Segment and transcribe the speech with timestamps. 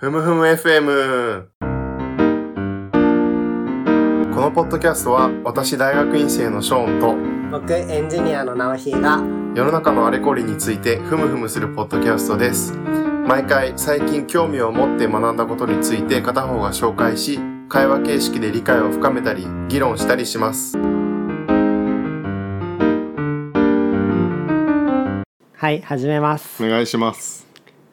[0.00, 1.48] ふむふむ FM
[4.32, 9.24] このポッドキャストは私大学院生のショーン僕エンジニアの直ひがと
[9.56, 12.74] 世の中のあれこれについてふむふむするポッドキャストです。
[13.26, 20.78] 毎回最近興味を持って学んだことについて片方が紹介し会話形式で理解を深めたり議論したりします。
[25.56, 26.64] はい始めます。
[26.64, 27.47] お願いします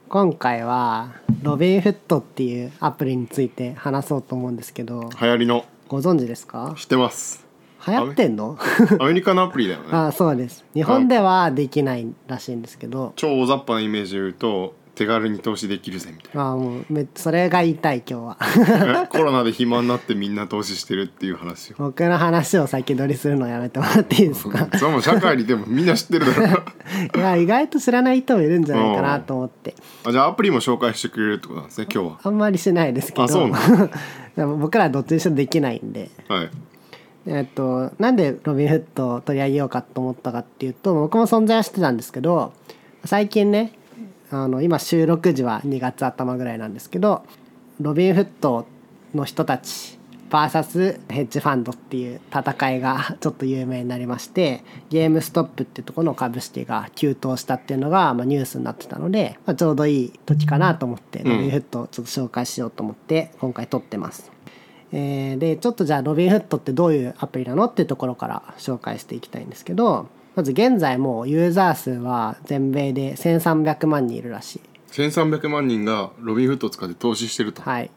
[0.10, 5.66] 今回はロビンフットっていうアプリについて話そうと思うんですけど流行りの。
[5.88, 6.74] ご存知ですか？
[6.78, 7.46] 知ってます。
[7.88, 8.58] 流行ってんの？
[9.00, 9.88] アメ リカのアプリだよね。
[9.92, 10.66] あそうです。
[10.74, 13.14] 日本ではできないらしいんですけど。
[13.16, 16.52] 超大雑把なイメージで言うと手軽に投資できるぜみたいな。
[16.52, 18.38] あもうめそれが言いたい今日は。
[19.04, 21.76] え コロナで暇になってみんな投資してるっていう話よ。
[21.80, 24.68] 僕の話を先取りするのやめてもらっていいですか？
[24.78, 26.64] それも社会にでもみんな知ってるだろ。
[27.16, 29.76] いや意外と知らない人もいるんじゃないかなと思って。
[30.06, 32.20] あじゃあアプリも紹介してくれるってことなんですね今日は。
[32.24, 33.24] あんまりしないですけど。
[33.24, 33.60] あそうな
[34.36, 36.10] でも僕らどっちにしろできないんで。
[36.30, 36.50] はい。
[37.28, 42.54] えっと、なんでロビンフットを取り上げようかと思ったかっていうと僕も存在はしてたんですけど
[43.04, 43.72] 最近ね
[44.44, 47.24] あの今収録時は2月頭ぐらいなんですけど
[47.80, 48.68] ロビンフット
[49.14, 49.98] の人たち
[50.30, 64.32] VS ヘッジファンドっていう戦いが ちょっと有名になりましてゲームストップっていうところの株式が急騰したっていうのが、まあ、ニュースになってたので、まあ、ちょうどいい時かなと思ってんロビンフットをちょっと紹介しようと思って今回撮ってます。
[64.92, 74.62] えーでちょっとじゃあロビンフットってどういうアプリなのっていうところから紹介していきたいんですけどまず現在もうユーザー数は全米で1300万人いるらしい。
[74.92, 77.90] 1300万人がロビンフットを使って投資してると、はい。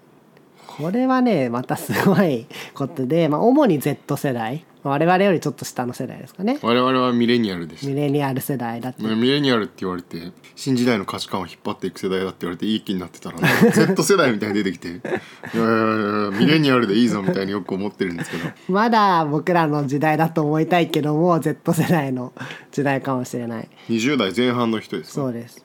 [0.67, 6.59] これはねまたすごいことで、まあ、主に Z 世代我々よりちょっと下の世代ですかね。
[6.63, 7.87] 我々はミレニアルでした。
[7.89, 13.39] ミレニアル世代だってミレニアルって言われて新時代の価値観を引っ張っていく世代だって言われていい気になってたら、
[13.73, 15.15] Z 世代みたいに出てきて いやいやい
[15.55, 18.45] やミレニアルでいいぞみたいによく思ってるんですけど。
[18.69, 22.33] まだ僕らの時代だと思いたいけども Z 世代の
[22.71, 23.69] 時代かもしれない。
[23.89, 25.65] 20代前半の人ですかそうです。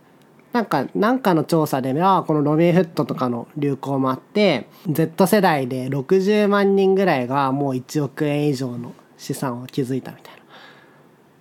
[0.53, 8.93] なんかなんかの調査ではこのロビンフットとかの流行もあって Z 世代で60万人ぐらいがもう1億円以上の
[9.23, 10.41] 資産を築いたみたいな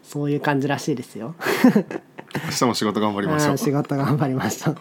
[0.04, 1.34] そういう感じらしいですよ。
[2.34, 4.76] 明日も仕事頑張りましょう仕事頑張りましょう。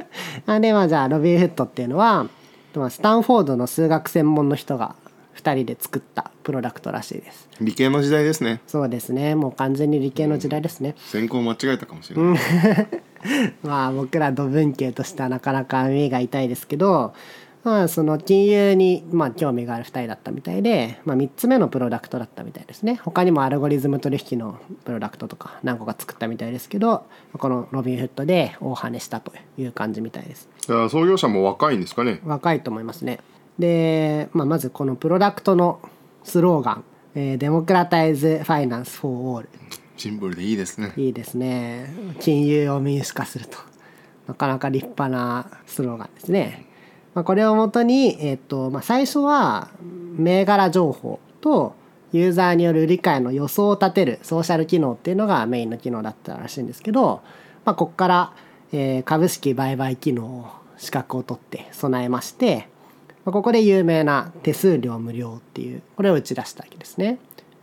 [0.46, 2.28] あでまあじゃあロビンフットっていうのは
[2.74, 4.94] まあスタンフォードの数学専門の人が
[5.36, 7.48] 2人で作ったプロダクトらしいです。
[7.60, 10.94] 理系の時代ですねそうですねもう完全に理系の時代ですね。
[10.98, 12.38] 専攻間違えたかもしれない、
[13.62, 17.12] まあ僕ら土文系としてはなかなか耳が痛いですけど、
[17.66, 23.00] まあ、その金融にまあ興味がある2人だったみたいで、まあ、3つ目のプロダクトだったみたいですね。
[23.02, 27.06] 他にもアルゴリズム取引のプロダクトとか何個か作ったみたいですけど
[27.36, 30.48] このロビンフッドで大跳ねしたという感じみたいです。
[30.64, 32.20] 創業者も若いんですかね。
[32.24, 33.18] 若いと思いますね。
[33.58, 35.80] で、まあ、まずこのプロダクトの
[36.22, 36.84] スローガン
[37.16, 39.48] 「えー Democratize finance for all」
[39.96, 40.92] シンプルでいいですね。
[40.96, 41.92] いいですね。
[42.20, 43.58] 金融を民主化すると。
[44.28, 46.66] なかなか立派なスローガンですね、
[47.16, 49.70] まあ、これをもとに、えっとまあ、最初は
[50.16, 51.74] 銘柄情報と
[52.12, 57.22] ユーザーによる理解の予想を立てるソーシャル機能っていうのがメインの機能だったらしいんですけど、
[57.64, 58.32] まあ、ここから、
[58.72, 60.46] えー株式売買機能を
[60.76, 62.68] 資格を取って備えまして、
[63.24, 67.18] まあここで有名な手数料無料っていうこれを打ち出したわけですね。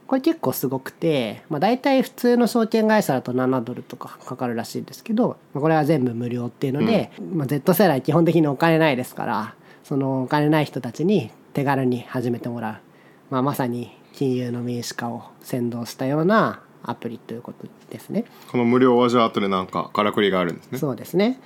[0.08, 12.82] これ結構すごくて、まあ、大体普通の証券会社だと7ドルとかかかるらしいんですけど、まあこれは全部無料っていうので、まあ、Z 世代基本的にお金ないですからそのお金ない人たちに手軽に始めてもら
[13.30, 18.26] う、まあ、まさに金融の民主化を先導したようなアプリということですね。
[18.52, 20.78] この無料はじゃあ後でなんかからくりがあるんですね。
[20.78, 21.40] そうですね。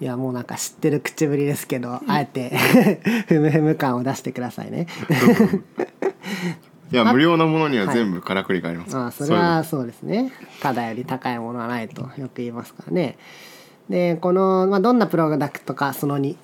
[0.00, 2.56] いやもうなんか知ってる口ぶりですけどあえて
[3.28, 4.86] ふむふむ感を出してくださいね。
[6.92, 10.32] いや無料なものには全部からくりがあります、ああそれはそうですね。
[10.60, 13.16] ただより高いものはないとよく言いますからね。
[13.88, 16.36] でこの、まあ、どんなプロダクトかその2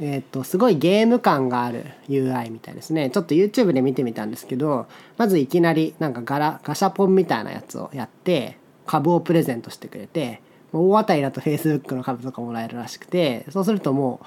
[0.00, 3.10] えっとすごいゲーム感がある UI みたいですね。
[3.10, 4.86] ちょっと YouTube で見てみたんですけど
[5.16, 10.42] まずいきなりなんかガラガシャポンみたいなやつをやって株をプレゼントしてくれて
[10.72, 14.26] 大当たりだと Facebook の株とかもらえるらしくてそうするともう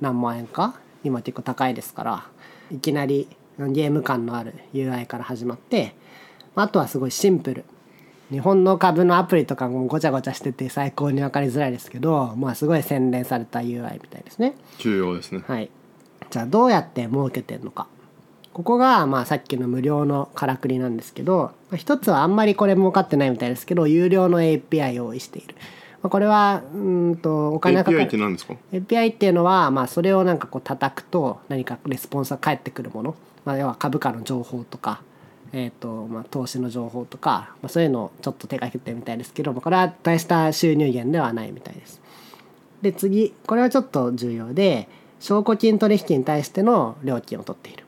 [0.00, 0.74] 何万円か？
[1.02, 2.26] 今結構高いですから
[2.70, 5.94] いきなりゲーム感のある UI から始まって
[6.54, 7.64] あとはすごいシンプル。
[8.30, 14.54] 日本の株のアプリとかもごちゃごちゃしてて最高に分かりづらいですけどまあすごい洗練された UI みたいですね。
[14.78, 15.42] 重要ですね。
[15.46, 15.70] はい。
[16.30, 17.86] じゃあどうやって儲けてるのか。
[18.52, 25.54] ここがまあさっきの無料のからくりなんですけどまあ一つはあんまりこれ儲かってないみたいですけど有料の API を用意している。
[26.02, 33.16] まあ、これはうんとお金がかか API るって何ですか？API っていうのは、まあ、それをなんかこう叩くと何かレスポンスが返ってくるもの、
[33.48, 35.00] まあ、要は株価の情報とか、
[35.54, 42.02] えーとまあ、投資の情報とか、まあ、そういうのをちょっと手がけてるみたいですけど、まあ、これは大した収入源ではないみたいです。
[42.82, 44.86] で次これはちょっと重要で
[45.18, 47.84] 証拠金取引に対しての料金を取っている。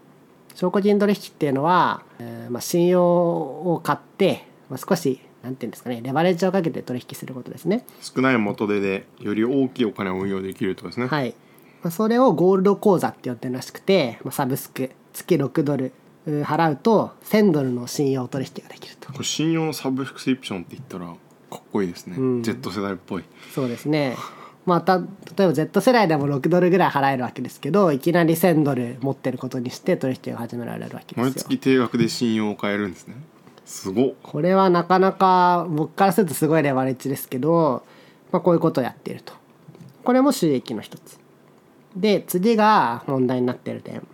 [0.54, 7.84] 証拠金取引っていうのは、えーまあ、信用を買って、まあ、少しなんていうんですかねレバレッジをかけて取引することですね。
[8.00, 11.34] 少ない元手でより大きいお金を運用できるとですね、はい、
[11.82, 15.92] まあ、それをゴールド口座って呼んでるらしくて、まあ、サブスク月6ドル
[16.26, 19.12] う払うと1000ドルの信用取引ができると。
[19.12, 21.12] これ信用のサブスクリプションって言ったらか
[21.56, 22.42] っこいいですね、うん。
[22.42, 23.24] Z 世代っぽい。
[23.54, 24.16] そうですね。
[24.66, 25.04] また例
[25.38, 31.24] えば Z 世代でも6ドルぐらい払えるわけですけどいきなり1000ドル持ってることにして取引が始められるわけですよ。
[31.24, 33.14] 毎月定額で信用を買えるんですね。
[33.64, 34.14] すごっ。
[34.22, 37.84] これはなかなか僕からするとすごいレバレッジですけど、
[38.32, 39.32] まあ、こういうことをやっていると。
[40.04, 41.18] これも収益の一つ。
[41.96, 44.06] で次が問題になっている点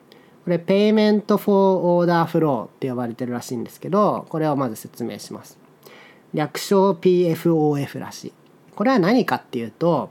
[0.46, 5.58] これ Payment for Order Flow って呼ばれてるらしいんですけどこれをまず説明します。
[6.32, 8.32] 略称 PFOF らしい。
[8.76, 10.10] これは何かっていうと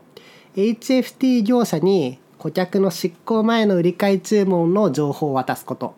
[0.58, 5.96] HFT 業者に顧客の執行前の売り買い注文の情報を渡すこと。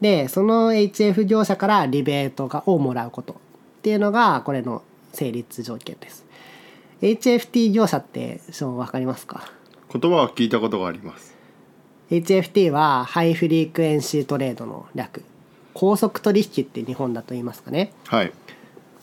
[0.00, 3.34] でその HF 業者からリベートをもらうこと。
[3.34, 3.36] っ
[3.82, 4.82] ていうのがこれの
[5.12, 6.24] 成立条件です。
[7.02, 9.52] HFT 業者ってショーン分かりますか？
[9.92, 11.29] 言葉は聞いたことがあります。
[12.10, 15.22] HFT はハイフリークエンシートレードの略
[15.74, 18.32] 高速取引って日本だと言いますかねはい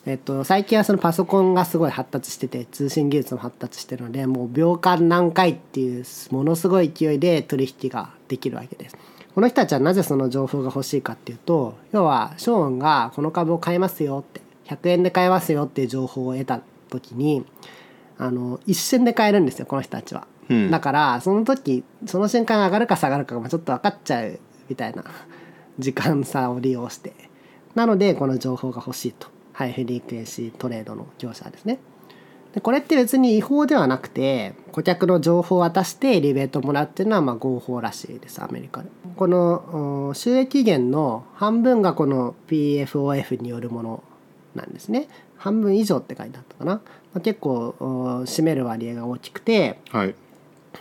[0.05, 8.97] えっと、最近はそのパソコンがすごい発達してて通信技術も発達してるのでもう秒間何回っていうものすごい勢いで取引ができるわけです。
[9.35, 14.39] この人たちはなぜその情報が欲しいかっていうと要はショーンがこの株を買いますよって
[14.73, 17.45] 100円で買えますよっていう情報を得た時に
[18.17, 20.25] あの一瞬で買えるんですよこの人たちは。
[20.49, 20.71] うん。
[20.71, 24.39] だからその時その瞬間上がるか下がるかがちょっと分かっちゃう
[24.69, 25.03] みたいな
[25.79, 27.13] 時間差を利用して。
[27.75, 29.27] なのでこの情報が欲しいと。
[29.53, 31.79] ハイフリークエンシートレードの業者ですね。
[32.53, 38.89] でこれって別に違法ではなくて顧客の情報を渡してリベートもらうっていうのはまあ合法らしいですアメリカで。
[39.15, 44.03] このお収益源の半分がこの PFOF によるもの
[44.53, 45.07] なんですね。
[45.37, 46.81] 半分以上って書いてあったかな、ま
[47.15, 47.85] あ、結構お
[48.25, 50.15] 占める割合が大きくてはい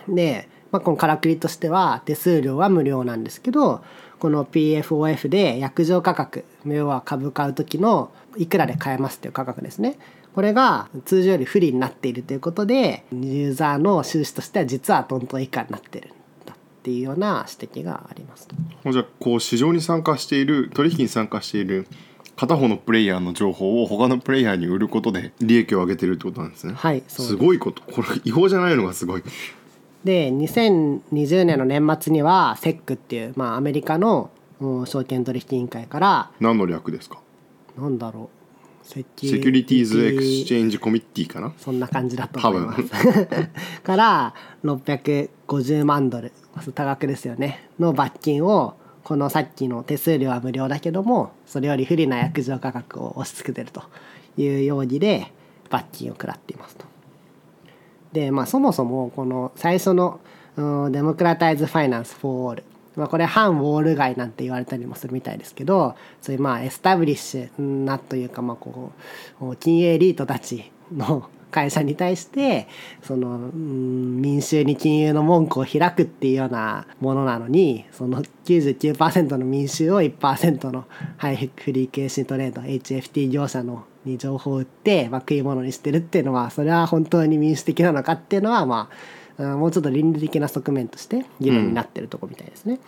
[0.07, 3.83] で、まあ、このからくりとしては手数料は無料なんですけど
[4.19, 9.97] この PFOF で約定価格要は株買う時のいくらで買えますっていう価格ですね。
[10.33, 16.11] これが通常より不利になっているということでユーザーの収支としては実はトントン以下になってるん
[16.45, 18.47] だっていうような指摘があります。
[18.47, 18.55] と。
[18.91, 21.87] じゃあこう市場に参加している取引に参加している
[22.35, 27.81] 片方のプレイヤーの情報を他のプレイヤーに売ることで利益を上げてるってことなんですね、はいすごいこと。
[27.81, 29.23] これ違法じゃないのがすごい
[30.07, 34.29] で2020年の年末には SEC っていう、まあ、アメリカの
[34.61, 37.19] うん証券取引委員会から何の略ですか？
[37.77, 38.87] なんだろう。
[38.87, 41.51] Se Securities Exch ange Committee かな？
[41.57, 42.83] そんな感じだと思います。
[43.83, 44.33] から
[44.63, 46.31] 650万ドル。
[46.73, 47.67] 多額ですよね。
[47.77, 53.83] の罰金をこのさっきの手数料は無料だけどもそれより不利な約定価格を押し付けてると
[54.37, 55.31] いう容疑で
[55.69, 56.85] 罰金を食らっていますと。
[58.17, 60.19] でまあそもそもこの最初の
[60.55, 62.63] Democratize finance for all。
[62.95, 68.91] まあこれ反ウォール街なんて言われたりもするみたいですけどそういうまあエスタブリッシュなというかまあこ
[69.39, 72.67] う金エリートたちの会社に対して
[73.03, 80.85] その民衆に金融の門戸を開くっていうようなものなのにその99%の民衆を1%の
[81.17, 88.89] ハイフリーケーシートレード HFT 業者のに情報を売って、まあ、食い物にしてるっていうのはそれは本当に民主的なのかっていうのはま
[89.37, 92.79] あうんもうちょっと倫理的な側面として議論になってるとこみたいですね。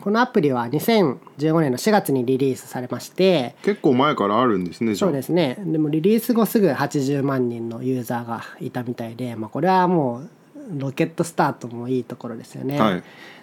[0.00, 10.30] このアプリは2015年の4月にリリースされまして結構前からあるんですねそうですねでもリリース後すぐ80万人のユーザーがいたみたいで、まあ、これはもう
[10.78, 12.80] ロケットスタートもいいところですよね。
[12.80, 13.02] はい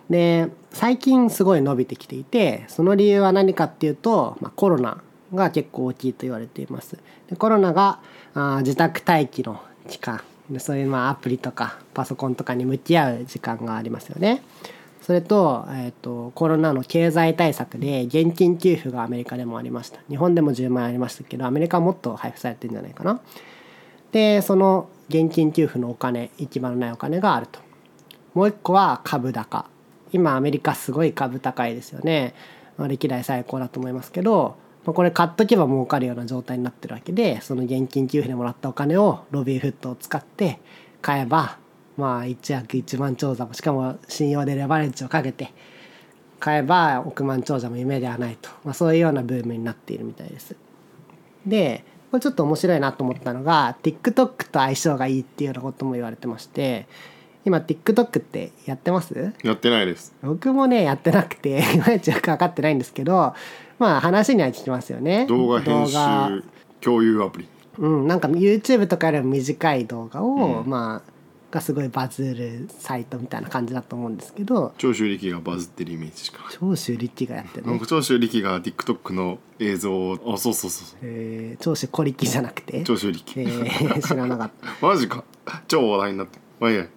[0.10, 5.02] で最近すごい伸びてきていてその理由は何かっていうと、まあ、コロナ
[5.34, 6.98] が結構大きいと言われています。
[7.30, 8.00] でコロナが
[8.34, 10.22] あ自宅待機の期間。
[10.50, 14.42] でそういうまあアプリとかパソコンとかに向き合う時間がありますよね。
[15.02, 20.00] それと,、えー、とコロナの経済対策で現金給付がアメリカでもありました。
[20.10, 23.20] 日本でも10万円ありましたけどアメリカはもっと配布されてるんじゃないかな。
[24.12, 27.60] でその現金給付のお金行き場のないお金があると。
[28.34, 29.66] もう一個は株高。
[30.14, 32.34] 今アメリカすごい株高いですよね。
[32.88, 34.56] 歴代最高だと思いますけど
[34.88, 40.60] まあ、これ買っとけば儲かるような状態になってるわけでその現金給付でもらったお金をロビンフットを使って
[41.02, 41.58] 買えば
[41.98, 45.52] まあ1億1万長者もしかも信用でレバレッジをかけて
[46.40, 50.56] 買えば億万長者も夢ではないと、まあ、そういうようなブームになっているみたいです。
[51.46, 54.14] でこれちょっと面白いなと思ったのが TikTok
[54.50, 56.88] と相性がいいっていうようなことも言われてまして
[57.44, 59.34] 今 TikTok ってやってます？
[59.44, 60.16] やってないです。
[60.22, 63.34] 僕もねやってなくて いまいちよく分かってないんですけど
[63.80, 65.26] まあ話には聞きますよね。
[65.28, 65.96] 動画編集
[66.82, 67.48] 共有アプリ。
[67.80, 70.70] うんなんか YouTube とかよりも短い動画を、うん。
[70.70, 71.12] まあ
[71.50, 74.74] がすごいバズるサイトみたいな感じだと思うんですけど。
[74.78, 76.40] 長州力がバズってるイメージしか。
[76.52, 81.00] 長州力がやってるね長州力が TikTok の映像をあそうそうそうそう。
[81.04, 82.84] えー長州小力じゃなくて？
[82.84, 84.68] 長州力、えー知らなかった。
[84.86, 85.24] マジか。
[85.68, 86.88] 超話題になってまあいいや。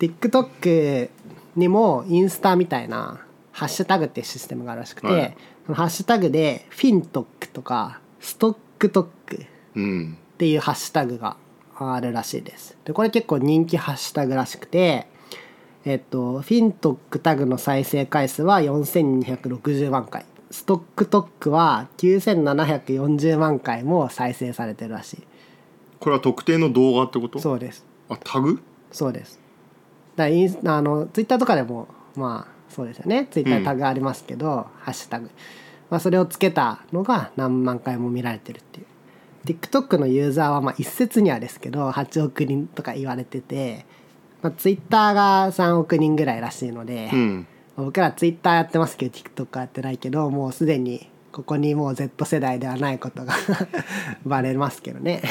[0.00, 1.08] TikTok
[1.56, 3.20] にもインスタみたいな
[3.52, 5.36] ハッシュタグっていうシステムがあるらしくて、はい
[5.74, 9.46] ハッシュタグでフィントックとかストックトックっ
[9.76, 10.18] うん。
[10.38, 11.36] ていうハッシュタグが
[11.78, 12.76] あるらしいです。
[12.84, 15.06] でこれ結構人気ハッシュタグらしくて
[15.84, 20.24] えっとフィントックタグの再生回数は4260万回。
[20.50, 25.22] ストックトックは9740万回も再生されてるらしい。
[26.00, 27.38] これは特定の動画ってこと？
[27.38, 27.86] そうです。
[28.08, 28.60] あタグ？
[28.90, 29.38] そうです。
[30.16, 31.86] だインスあのツイッターとかでも
[32.16, 33.28] まあそうですよね。
[33.30, 35.30] ツイッタータグありますけど、ハッシュタグ、
[35.90, 38.86] まあ、それをつけたのが何万回も見られてるっていう。
[39.44, 43.86] TikTok のユーザーはまあ一説にはですけど8億人とか言われてて、
[44.42, 47.46] まあ、ツイッターが3億人ぐらいらしいので、うん。
[47.76, 53.34] 僕らツイッターやってますけど TikTok はやってないけどもうすでにここにもう Z 世代ではないことが
[54.26, 55.22] バレますけどね。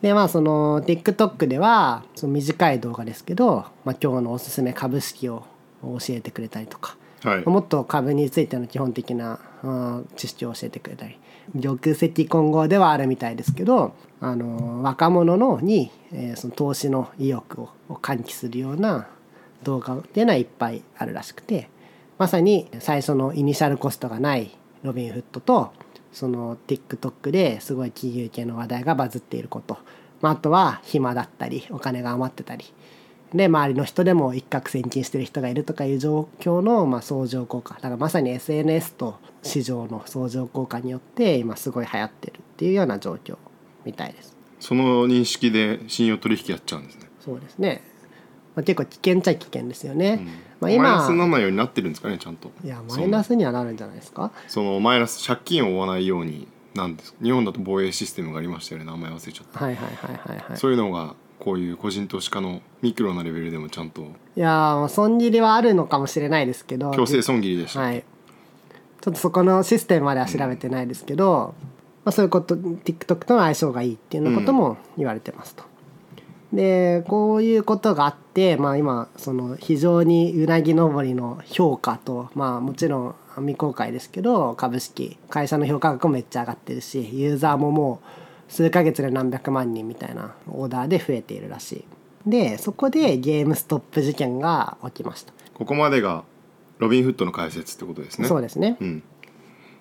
[0.00, 5.44] でまあその TikTok ではその短い動画ですけど、まあ、今日のおすすめ株式を
[5.82, 7.48] 教えてくれたりとかはい。
[7.48, 11.18] もっと株についての基本的なうん知識を教えてくれたり。
[11.60, 19.08] 玉石混合ではあるみたいですけどあの若者のに、えーその投資の意欲を喚起するような
[19.64, 21.68] 動画っていうのはいっぱいあるらしくて
[22.18, 25.72] まさに最初のイニシャルコストがないロビンフットと
[26.12, 29.78] その TikTok ですごい金融系の話題がバズっていること、
[30.20, 32.64] まあ、あとは暇だったりお金が余ってたり。
[33.34, 43.36] で周りの人でも一攫千金してる人がいるとかいう状況のまあ相乗効果だからまさに SNS と市場の相乗効果によって今すごい流行ってるっていうような状況
[43.84, 44.36] みたいです。
[44.60, 47.82] その認識で信用取引やっちゃうんですね、そうですね、
[48.54, 50.18] まあ、結構危険っちゃ危険ですよね。
[50.20, 54.30] うんまあ、マイナ今スにならないようになってるんですかねちゃんといやマイナスにはなるんじゃないですか？
[54.46, 60.56] そのマイナス借金を負わないようになんです日本だと防衛システムがありましたよね名前忘れちゃった、はいはいはいはいはい。
[60.56, 64.04] そういうのがこういう個人投資家のミクロなレベルでもちゃんとい
[64.36, 68.04] やーまあ損切りはあるのかもしれないですけど強制損切りでした、はい、
[69.00, 71.56] ちょっとそこのシステムまでは調べてないですけど、
[72.04, 75.64] まあ、そういうこと TikTok との相性がいいっていうようなことも言われてますと。
[76.52, 88.21] でこういうことがあって、まあ、今その非常にうなぎ登りの評価と、まあ、もちろん未公開ですけど株式会社の評価額もめっちゃ上がってるしユーザーももう
[88.52, 91.84] 数ヶ月で何百万人みたいなオーダーで増えているらしい。
[92.26, 95.32] でそこでゲームストップ事件が起きました。
[95.54, 96.24] ここまでが
[96.78, 98.28] ロビンフットの解説ってことですね。
[98.28, 98.76] そうですね。
[98.78, 99.02] うん。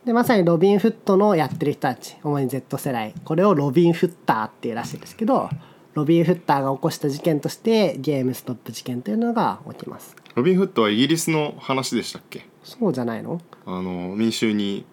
[0.05, 3.13] でまさにロビンフットのやってる人たち主に Z 世代。
[3.25, 5.49] これをロビンフッターっていうらしいですけど
[5.93, 10.15] ロビンフッターが起こした事件としてゲームストップ事件というのが起きます。
[10.33, 12.47] ロビンフットはイギリスの話でしたっけ？
[12.63, 13.41] そうじゃないの？
[13.65, 14.85] あの民衆に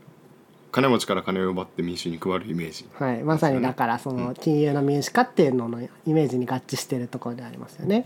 [0.70, 2.86] 金持ちから金を奪って民衆に配るイメージ。
[2.94, 3.22] はい。
[3.22, 8.04] まさにだからその金融の民主化っていうののイメージに合致しているところでありますよね。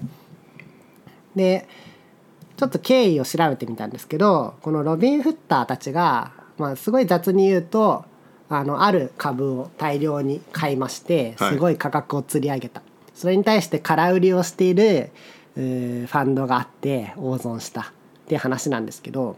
[1.35, 1.67] で
[2.57, 8.05] ちょっと経緯を調べてみたんですけどこのロビンフッターたちが、まあ、すごい雑に言うと
[8.49, 11.55] あのある株を大量に買いましてはい。
[11.55, 12.83] すごい価格を釣り上げた、
[13.15, 15.11] それに対して空売りをしている
[15.55, 17.85] ファンドがあって大損したっ
[18.27, 19.37] ていう話なんですけど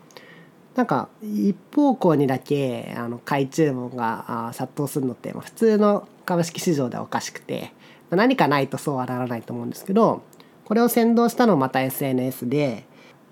[0.74, 7.72] なんか一方向にだけあの買い注文があ殺到するのって、まあ、普通の株式市場ではおかしくて、
[8.10, 10.22] まあ何かないとそうはならないと思うんですけど
[10.64, 12.86] これを先導したのはまた SNS で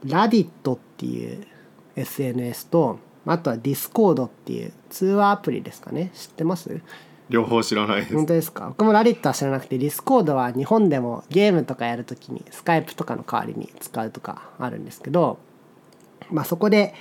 [0.05, 1.47] Reddit っていう
[1.97, 6.11] SNS とあとはディスコードっていう通話アプリですかね。
[6.15, 6.81] 知ってます？
[7.29, 8.15] 両方知らないです。
[8.15, 8.69] 本当ですか？
[8.69, 15.39] 僕も Reddit は知らなくてディスコードは日本でもゲームとかやるときにスカイプとかの代わりに使うとかあるんですけど、
[16.31, 16.95] まあ、そこで、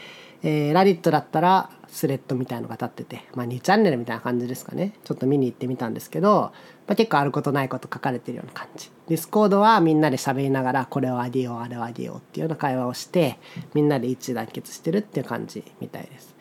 [0.44, 4.94] えー Reddit だったらスレッドみたいのが立ってて、まあ、2チャンネルみたいな感じですかね。
[5.04, 6.52] ちょっと見に行ってみたんですけど、
[6.88, 8.90] まあ、結構あることないこと書かれてるような感じ。
[9.10, 13.38] ディスコードはみんなで喋りながらこれをあげようあれをあげようっていうような会話をして
[13.74, 16.34] みんなで一致団結してるっていう感じみたいです。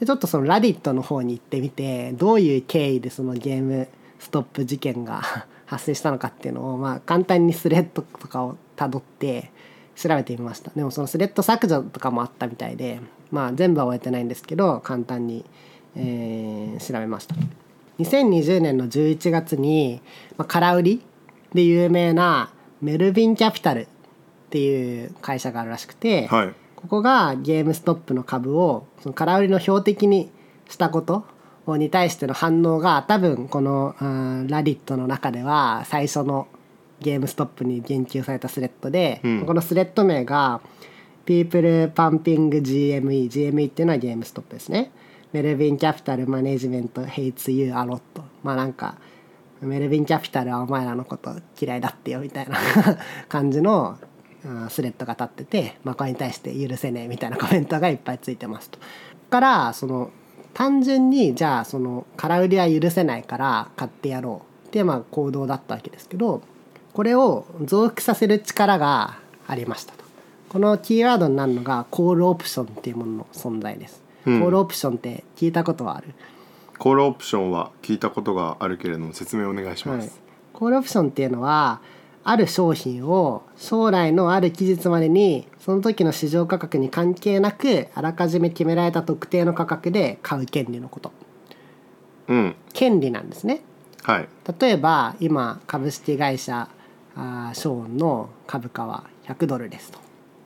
[0.00, 5.22] でちょっとその Reddit の方に行ってみてどういう経緯でそのゲームストップ事件が
[5.66, 9.50] 発生したのかっていうのをまあ簡単にスレッドとかをたどって
[10.00, 10.70] 調べてみました。
[10.76, 13.00] でもそのスレッド削除とかもあったみたいで
[13.32, 15.44] まあ全部は追えてないんですけど簡単に、
[15.96, 17.34] えー調べました。
[17.98, 20.00] 2020年の11月に、
[20.36, 21.02] まあ、空売り
[21.52, 23.86] で有名なメルビンキャピタルっ
[24.50, 26.54] ていう会社があるらしくて、はい。
[26.76, 30.30] ここがゲームストップの株をその空売りの標的に
[30.68, 31.26] したこと
[31.66, 36.46] に対しての反応が多分このうんラディットの中では最初の
[37.00, 39.46] ゲームストップに言及されたスレッドで、うん。
[39.46, 40.60] このスレッド名が
[41.24, 44.90] People Pumping GME GME っていうのはゲームストップですね。
[45.32, 48.00] メルビンキャピタルマネジメント Hates You a lot
[48.42, 48.96] まあなんか
[49.60, 52.56] メルビンキャピタルはお前らのこと嫌いだってよみたいな
[53.28, 53.98] 感じの
[54.44, 58.78] うんスレッドが立ってて、まあ、これに対して許せねえみたいなコメントがいっぱいついてますと。
[59.30, 60.10] からその
[60.54, 66.40] 単純にじゃあその空売りは許せないから買ってやろうっていうまあ行動だったわけですけど
[66.98, 70.02] これを増幅させる力がありましたと。
[70.48, 74.02] このキーワードになるのがコールオプションっていうものの存在です。
[74.26, 74.40] うん。
[74.40, 76.12] コールオプションって聞いたことはある？
[76.76, 80.08] コールオプションは聞いたことがあるけれども説明お願いしまはい。
[80.08, 80.20] す、、
[80.52, 81.80] コールオプションっていうのは
[82.24, 91.12] ある商品を将来のある期日までにその時の市場価格に関係なくあらかじめ決められた特定の価格で買う権利のこと。
[92.26, 92.56] うん。
[92.72, 93.62] 権利なんですね。
[94.02, 94.28] はい。
[94.58, 96.68] 例えば今株式会社
[97.18, 99.98] あーショーンの株価は100ドルですと。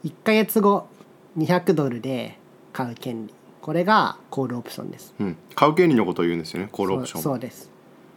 [0.05, 0.89] 1ヶ月後
[1.37, 2.39] 200ドルで
[2.73, 3.35] 買う権利。
[3.61, 5.15] これがコールオプションです。
[5.21, 7.23] うん、買う権利のことを言うんですよねコールオプション。
[7.23, 7.71] そうそうです。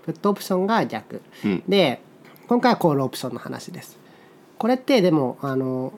[0.03, 1.21] プットオプションが逆。
[1.43, 1.63] うん。
[1.67, 2.01] で
[2.47, 3.99] 今回はコールオプションの話です。
[4.57, 5.91] これってでもあの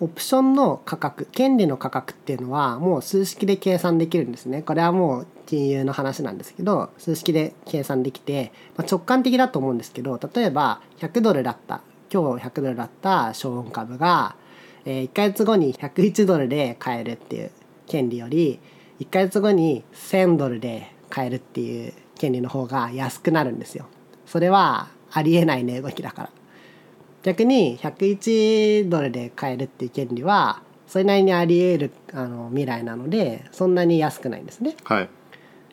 [0.00, 4.62] オプションの価格権利の価格っていうのはもう数式で計算できるんですね。
[4.62, 11.80] これはもう金融の話なんですけど数式で計算できて、まあ、直感的だと思うんですけど例えば100ドルだった
[12.12, 14.36] 今日100ドルだったショーン株が、
[14.84, 17.50] え1ヶ月後に101ドルで買えるっていう
[17.86, 18.60] 権利より
[19.00, 23.86] 1ヶ月後に1000ドルで買えるっていう権利の方が安くなるんですよ。
[24.26, 26.30] それはありえない値動きだから。
[27.22, 34.76] 逆に101ドルで買えるっていう権利はそれなりにあり得るあの未来なのでそんなに安くないんですね。
[34.84, 35.08] はい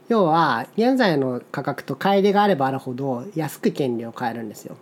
[0.08, 4.78] 要は現在の価格と乖離があればあるほど安く権利を買えるんですよ。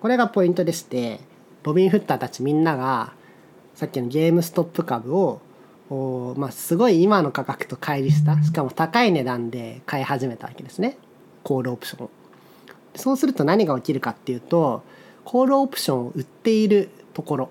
[0.00, 1.20] これがポイントでして
[1.62, 3.12] ロビン・フッターたちみんなが
[3.74, 5.40] さっきのゲームストップ株を
[5.88, 10.98] おまあ、すごい今の価格と乖離したしかも高い値段で買い始めたわけですね
[11.44, 12.10] コールオプションを。
[12.96, 14.82] そうすると何が起きるかっていうと
[15.24, 17.50] コールオプションを売っているところ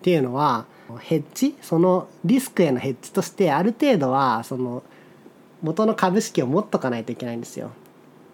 [0.00, 0.66] っていうのは
[1.00, 4.82] ヘッジそのリスクへのヘッジとしてある程度はその
[5.62, 7.70] 元の株式を持っとかないといけないんですよ。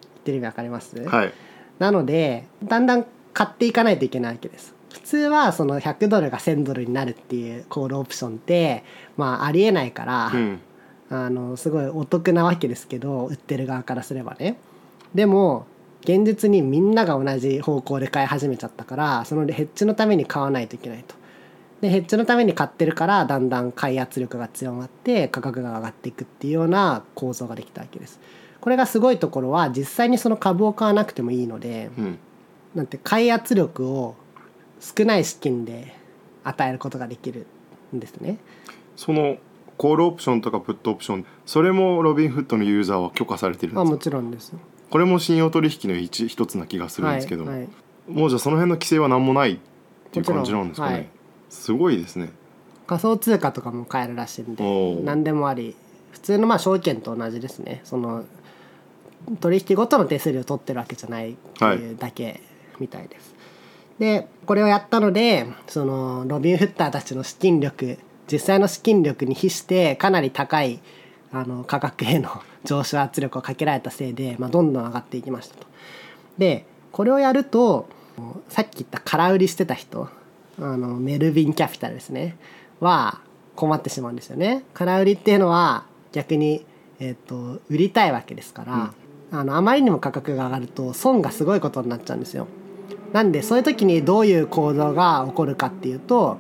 [0.02, 1.32] 言ってる意味わかります、はい
[1.78, 3.06] なのでだんだん
[3.38, 4.74] 買っていかないといけないわけです。
[4.92, 8.82] 普通はその100ドルが1000ドルになるっていうコールオプションって
[9.16, 10.60] まあありえないから、うん。
[11.10, 14.58] あのすごいお得なわけですけど売ってる側からすればね。
[15.14, 15.66] でも
[16.02, 21.14] 現実にみんなが同じ方向で買い始めちゃったからそのヘッジのために買わないといけないと。
[21.80, 28.18] でヘッジのために買ってるからだんだん買い圧力が強まって価格が上がっていくっていうような構造ができたわけです。
[28.60, 32.18] これがすごいところは実際にその株を買わなくてもいいのでうん
[32.74, 34.14] なんて買い圧力を
[34.80, 35.94] 少ない資金で
[36.44, 37.46] 与えることができる
[37.94, 38.38] んですね。
[38.96, 39.38] その
[39.76, 44.52] コールオプションとかプットオプションそれもロビンフットのユーザーは許可されてるんまあもですかちろんです。
[44.90, 47.68] これも信用取引の一一つな気がするんですけど、はいはい。
[48.08, 49.58] もうじゃあその辺の規制は何もないっ
[50.10, 51.08] ていう感じなんですかね、はい。
[51.50, 52.30] すごいですね。
[52.86, 55.76] 仮想通貨とかも買えるらしいんで何でもあり。
[56.10, 57.82] 普通のまあ証券と同じですね。
[57.84, 58.24] その
[59.40, 62.40] 取引ごとの手数料を取ってるわけじゃないっていうだけ
[62.80, 63.34] みたいです。
[63.98, 67.98] でこれをやったのでそのロビン・フッターたちの資金力
[68.30, 70.80] 実際の資金力に比してかなり高い
[71.32, 72.30] あの価格への
[72.64, 75.66] 上昇圧力をかけられたせいで、まあ、どんどん上がっていきましたと。
[76.38, 77.88] でこれをやると
[78.48, 80.08] さっき言った空売りしてた人
[80.60, 82.36] あのメルビンキャピタルですね
[82.80, 83.20] は
[83.54, 84.62] 困ってしまうんですよね。
[84.72, 86.64] 空売りっていうのは逆に、
[87.00, 88.94] えっと売りたいわけですから、
[89.32, 92.46] あのあまりにも価格が上がると損がすごいことになっちゃうんですよ。
[93.12, 96.38] なんでそういう時にどういう行動が起こるかっていうと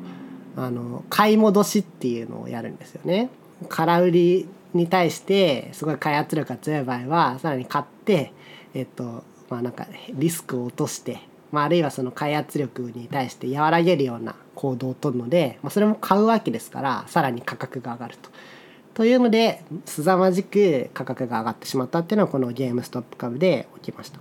[0.56, 3.30] あの買い戻しっていうのをやるんですよね。
[3.68, 8.32] 空売りに対してすごい買い圧力が強い場合はさらに買って
[8.74, 11.20] えっとまあなんかリスクを落として、
[11.52, 18.30] まあ、あるいはその買い圧力に対して和らげるような行動を取るので、まあ、それも買うわけですからさらに価格が上がると。
[18.94, 24.18] というので凄まじく価格が上がってしまったっていうのはこのゲームストップ株で起きました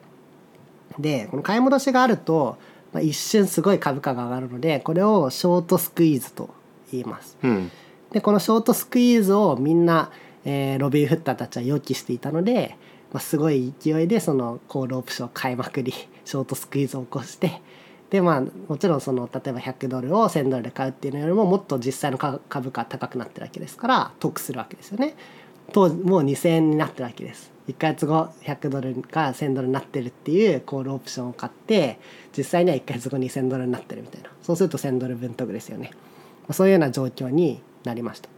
[1.00, 2.58] でこの買い戻しがあると、
[2.94, 6.50] まあ、一瞬すごい株価が上がるのでこれをショートスクイーズと
[6.92, 7.72] 言いますうん
[8.12, 10.12] でこのショートスクイーズをみんな、
[10.46, 12.78] えーロビン・フッターたちは予期していたので、
[13.12, 17.62] まあ、すごい勢いでそのコールオプションを買いまくり ショートスクイーズを起こして
[18.10, 25.16] でまあもちろんその例えば100ドルを1000ドルで買うっていうのよりももっと実際のか株価が高くなってるわけですから得するわけですよね。
[25.74, 27.52] 当時もう2000円になってるわけです。
[27.68, 32.00] 1ヶ月後100ドルが1000ドルになってるっていうコールオプションを買って
[32.36, 34.30] 実際には1ヶ月後2000ドルになってるみたいな。
[34.42, 35.92] そうすると1000ドル分得ですよね。
[36.52, 38.30] そういうような状況になりました。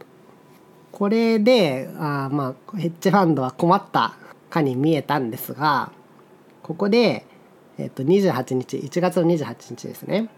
[0.90, 4.14] これであまあヘッジファンドは困った
[4.50, 5.92] かに見えたんですが
[6.62, 7.24] ここで、
[7.78, 10.28] えっと28日1月の28日ですね。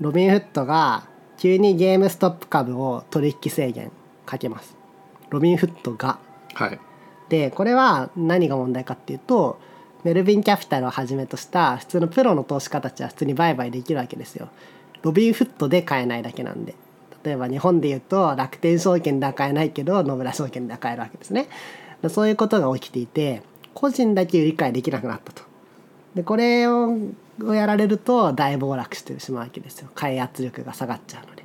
[0.00, 3.92] ロビンフットが急にゲームストップ株を取引制限
[4.26, 4.76] かけます。
[5.30, 6.18] ロビンフットが。
[6.54, 6.80] はい。
[7.34, 9.58] でこれは何が問題かっていうと
[10.04, 14.50] メルビンキャピタルをはじめとした普通のプロの投資家たちは普通に売買できるわけですよ。
[15.02, 16.76] ロビンフットで買えないだけなんで。
[17.24, 21.48] 例えば日本で言うと楽天証券では買えないけど野村証券では買えるわけですね。
[22.08, 23.42] そういうことが起きていて
[23.72, 25.42] 個人だけ売り買いできなくなったと。
[26.14, 26.96] でこれを
[27.42, 29.88] をやられると大暴落してしまうわけですよ。
[29.96, 31.42] 買い圧力が下がっちゃうので。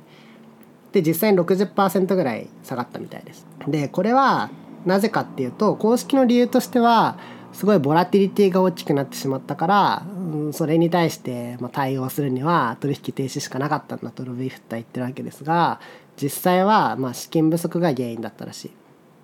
[0.92, 3.44] で実際に60%ぐらい下がったみたいです。
[3.66, 4.50] でこれは
[4.86, 7.18] なぜかっていうと公式の理由としては
[7.52, 15.80] すごいボラティリティが大きくなってしまったから、うん、それに対してまあ対応するには取引停止しかなかったんだとロビーフッター言ってるわけですが
[16.16, 18.70] 実際はまあ資金不足が原因だったらしい。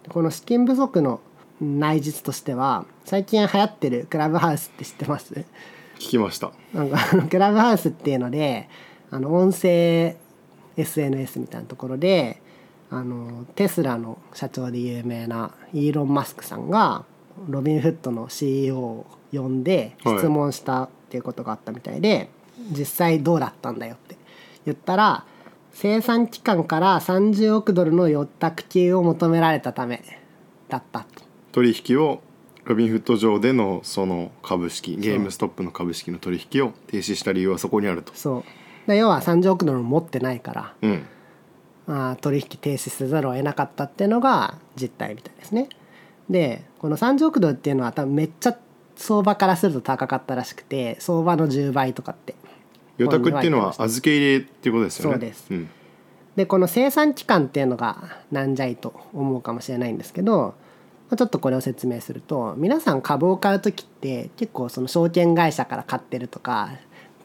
[0.09, 1.21] この資金不足の
[1.61, 5.35] 内実としては最近流行ってるクラブハウスって知ってます？
[5.99, 6.53] 聞きました。
[6.75, 8.69] なんか クラブハウスっていうので
[9.11, 10.17] あの音声
[10.77, 12.43] SNS みたいなところで
[12.91, 17.05] あのテスラの社長で有名なイーロン・マスクさんが
[17.49, 20.19] ロビンフットの CEO を呼んではい。
[20.19, 22.31] 質問したっていうことがあったみたいで、
[22.71, 24.17] 実際どうだったんだよって。
[24.65, 25.25] 言ったら
[25.73, 30.03] 生産機関から30億ドルの予託金を求められたため
[30.69, 31.01] だった。
[31.01, 31.25] と。
[31.53, 32.21] 取引を
[32.65, 38.13] ロビンフット上でのその株式ゲームストップの株式の取引を停止した理由はそこにあると。
[38.15, 38.45] そう。
[38.87, 41.07] で要は30億ドル持ってないからうん
[41.87, 45.69] あー取引停止せざるを得なかったっていうのが実態みたいですね。
[46.29, 48.57] でこの30億ドルっていうのは多分めっちゃ
[48.97, 52.35] 相場からすると高かったらしくて相場の10倍とかって。
[52.99, 55.69] 予託っていうのは預け入れっていうことですよねそうですん
[56.37, 60.55] でこの生産期間っていうのがなんじゃいと思うかもしれないんですけど
[61.09, 66.71] まあちょっとこれを説明すると皆さん株を買う時って結構その証券会社から買ってるとか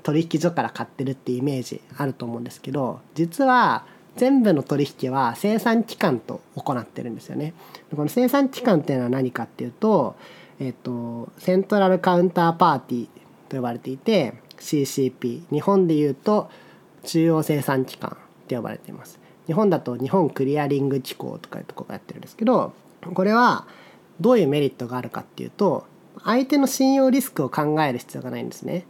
[0.03, 3.85] 取引所から買ってるっていうイメージあると思うんですけど実は
[4.17, 7.53] 全部の取引は生産期間と行ってるんですよね。
[7.95, 10.15] この生産期間っていうのは何かっていうと、
[10.59, 13.07] えっとセントラルカウンターパーティー
[13.49, 16.49] と呼ばれていて CCP 日本でいうと
[17.03, 19.19] 中央生産機関って呼ばれています。
[19.47, 22.73] 日本だと日本クリアリング機構とかいうとこがやってるんですけど
[23.13, 23.65] これは
[24.19, 25.85] どういうメリットがあるかっていうと
[26.23, 28.85] 相手の信用リスクを考える必要がないんですね。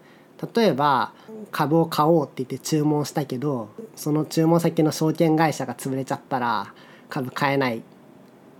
[0.55, 1.13] 例えば
[1.51, 6.73] 株を買おうって言って注文したけどその注文先の証券会社が潰れちゃったら
[7.09, 7.81] 株買えない。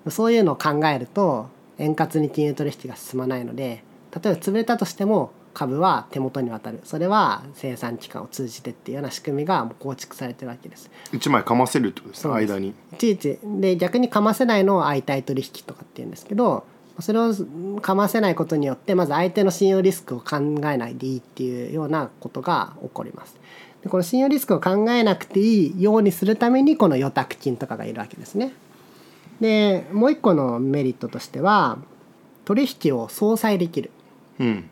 [0.10, 3.84] そういうのを考えると円滑に金融取引が進まないので
[4.16, 6.80] 例えば潰れたとしても株は手元に渡る。
[6.84, 10.90] それは生産機関を通じてっていうような仕組みが構築されてるわけです。
[11.12, 12.70] 一枚かませるってことですね間に。
[12.70, 13.38] いちいち。
[13.44, 16.66] で逆にかませないのを相対取引とかっていうんですけど
[17.00, 17.34] それを
[17.82, 23.36] かませないことによってまず相手の信用リスクを考えないでいいっていうようなことが起こります。
[23.82, 28.54] でこの信用リスクを考えなくていいようにするためにこの予託金とかがいるわけですね。
[29.40, 31.80] でもう一個のメリットとしては
[32.46, 33.92] 取引を相殺できる。
[34.40, 34.70] うん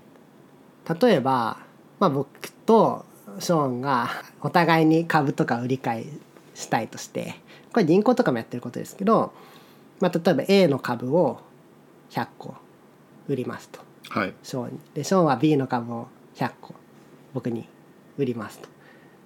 [1.02, 1.58] 例えば、
[2.00, 3.06] まあ、僕と
[3.38, 4.10] ショーンが
[4.42, 6.06] お互いに株とか売り買い
[6.56, 7.36] したいとして
[7.72, 9.32] これ銀行とかもやってることですけど、
[10.00, 11.40] まあ、例えば A の株を
[12.12, 12.56] 100個
[13.28, 13.80] 売りますと。
[14.10, 14.34] はい。
[14.44, 14.80] ショーンに。
[14.96, 16.74] でショーンは B の株を100個
[17.34, 17.68] 僕に
[18.18, 18.68] 売りますと。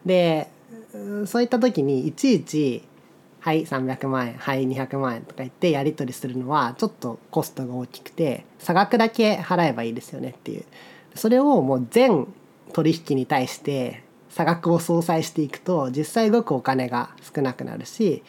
[0.06, 0.50] で
[0.94, 2.84] うんそういった時にいちいち
[3.40, 10.66] 「はい300万円はい200万円」とか言ってやり取りするのはちょっとコストが大きくて差額だけ払えばいいですよねっていう。
[11.16, 12.28] それをもう全
[12.74, 18.24] 取引に対して差額を相殺していくと実際動くお金が少なくなるし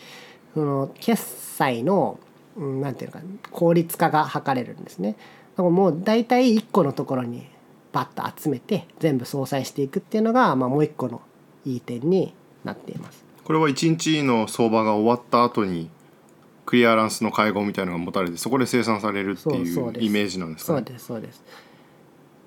[0.52, 2.18] その決済の
[2.56, 5.16] うんなんていうのかな効率化が図れるんですね。
[5.56, 7.46] だからもう大体1個のところに
[7.92, 11.22] バッと集めて全部相殺していくっていうのが、まあ、もう一個の
[11.64, 13.24] いい点になっています。
[13.44, 15.90] これは一日の相場が終わった後に
[16.66, 20.78] クリアランスの会合みたいなのが持たれてそこで生産されるっていそうイメージなんですかね？
[20.78, 21.44] そうですそうです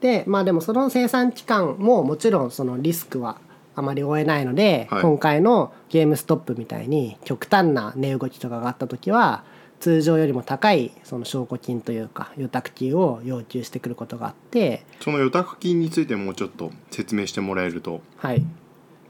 [0.02, 3.40] でまあでもその生産期間ももちろんそのリスクは
[3.76, 9.44] あまり負えないので、はい今回のゲームストップみたいに極端な値動きとかがあった時は
[9.80, 18.44] 通常よりも高いその証拠金というか預託金を要求してくることがあってその預託金についてもうちょっと説明してもらえるとはい。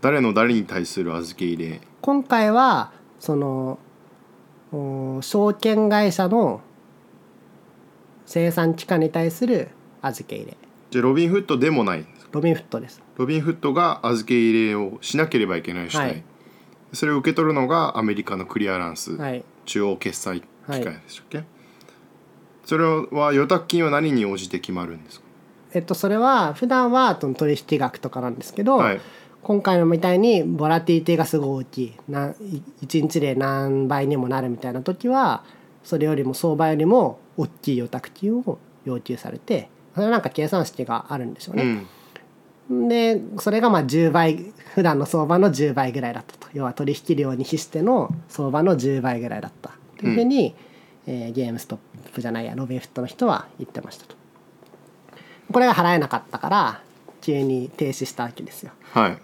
[0.02, 1.82] 誰の誰に対する預け入れ？
[2.02, 3.80] 今回はその
[4.72, 6.62] お証券会社の
[8.26, 9.70] 生産期間に対する
[10.02, 10.58] 預け入れ。
[10.92, 12.06] じゃあロビンフットでもない。
[12.32, 13.02] ロビンフットです。
[13.16, 16.24] ロビンフットが預け入れをしなければいけない主体、はい。
[16.94, 19.44] それを受け取るのがアメリカのクリアランス、はい。
[19.66, 21.44] 中央決済機械でしたっけ、
[22.66, 25.26] それは預託金は何に応じて決まるんですか？
[25.74, 29.02] えっとそれは普段はその取引額とかなんですけど、はい。
[29.44, 35.44] 今回のみたいにボラティティがすごい大きいな1日で何倍にもなるみたいな時は
[35.84, 41.86] それよりも相場よりも大きい預託金を要求されてそれはなんか計算式があるんでしょううね。
[42.70, 42.90] ん。
[42.90, 46.48] でそれがまあ10倍普段の相場の10倍ぐらいだったと。
[46.54, 50.56] 要は取引量に比しての相場の10倍ぐらいだったというふうに、
[51.06, 54.16] えーゲームストップじゃないやロビンフットの人は言ってましたと。
[55.52, 56.82] これが払えなかったから
[57.22, 58.72] 急に停止したわけですよ。
[58.92, 59.18] はい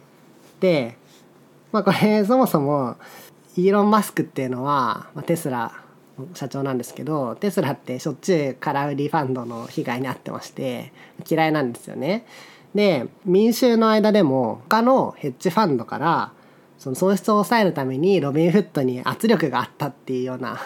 [0.64, 0.96] で、
[1.74, 2.96] まあ、これそもそも
[3.58, 5.74] イーロン・マスクっていうのは、まあ、テスラ
[6.18, 10.94] の社長なんですけどテスラってしょっちゅう空売りファンドの被害に遭ってまして
[11.30, 12.26] 嫌いなんですよね。
[12.74, 16.32] で民衆の間でも他のヘッジファンドから
[16.84, 20.60] その損失を抑えるためにロビンフットに圧力があったっていうような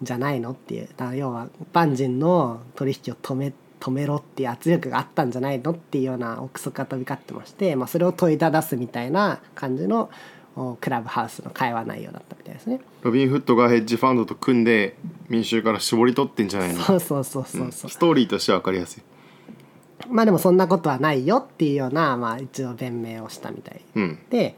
[0.00, 0.88] じゃないのっていう。
[0.96, 10.08] だから要は万人の取引を止め止めろっていう圧力があったんじゃないのっていうような憶測が飛び交ってまして、まあ、それを問いただすみたいな感じの
[10.56, 12.80] おクラブハウスの会話内容だったみたいですね。
[13.02, 14.96] ロビンフットがヘッジファンドと組んで
[15.28, 16.80] 民衆から絞り取ってんじゃないの？
[16.80, 17.90] そうそうそうそうそう。
[17.90, 19.02] ストーリーとしては分かりやすい。
[20.08, 24.18] まあでもそんなことはないよっていうような、まあ、一応弁明をしたみたいうん。
[24.30, 24.56] で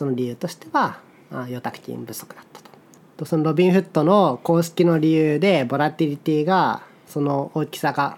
[0.00, 0.98] その理由としては
[1.30, 2.70] あ預託金不足だったと。
[3.18, 8.16] とそのロビンフットの公式の理由でボラティリティがその大きさが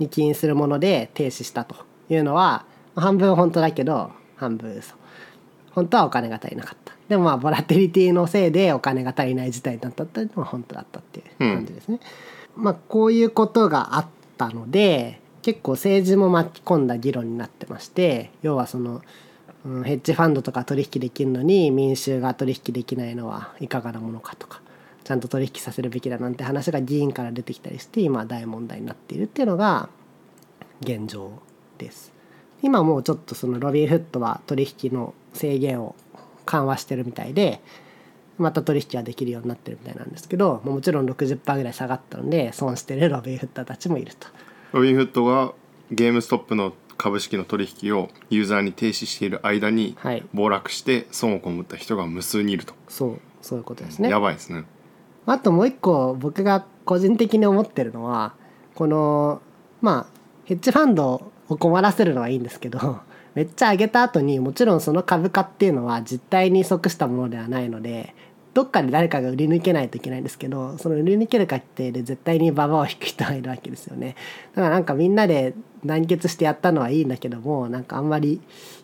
[0.00, 1.76] に起因するもので停止したと。
[2.08, 2.64] いうのは
[2.96, 4.96] まあ半分本当だけど半分嘘。
[5.70, 6.94] 本当はお金が足りなかった。
[7.08, 12.00] でもまあボラティリティのせいでお金が足りない事態になったっていうのは本当だったっていう感じですね、
[12.56, 19.02] まあこういうことがあったので結構政治も巻き込んだ議論になってまして要はその
[19.64, 24.60] うんヘッジファンドとか取引できるのに民衆が取引できないのはいかがなものかとか
[25.04, 29.88] ちゃんと取引させるべきだなんて話が議員から出てきたりして今大問題になっているっていうのが
[30.80, 31.32] 現状
[31.78, 32.12] です。
[32.62, 35.94] 今もうちょっとそのロビンフットは取引の制限を
[36.44, 37.60] 緩和してるみたいで
[38.38, 44.28] また取引ができるようになってるみたいなんですけどもちろん60%ぐらい下がったので損してるロビンフットたちもいると。
[44.72, 45.52] ロビンフットが
[45.90, 50.22] ゲームストップの株式の取引をユーザーに停止している間にはい。
[50.34, 54.10] 暴落して損を被った人が無数にいると、そうそういうことですね。
[54.10, 54.64] やばいですね。
[55.24, 58.34] あともう一個僕が個人的に思ってるのは
[58.74, 59.40] この
[59.80, 63.00] まあヘッジファンドを困らせるのはいいんですけど
[63.34, 68.14] めっちゃ上げた後にもちろんその株価っていうのは実態に即したものではないので
[68.52, 74.16] どっかで誰かが売り抜けないといけないんですけどその売り抜ける過程で絶対にババアを引く人がいるわけですよね。
[74.54, 78.40] だからなんかみんなで団結してやったのはいいんだけどもなんかあんまり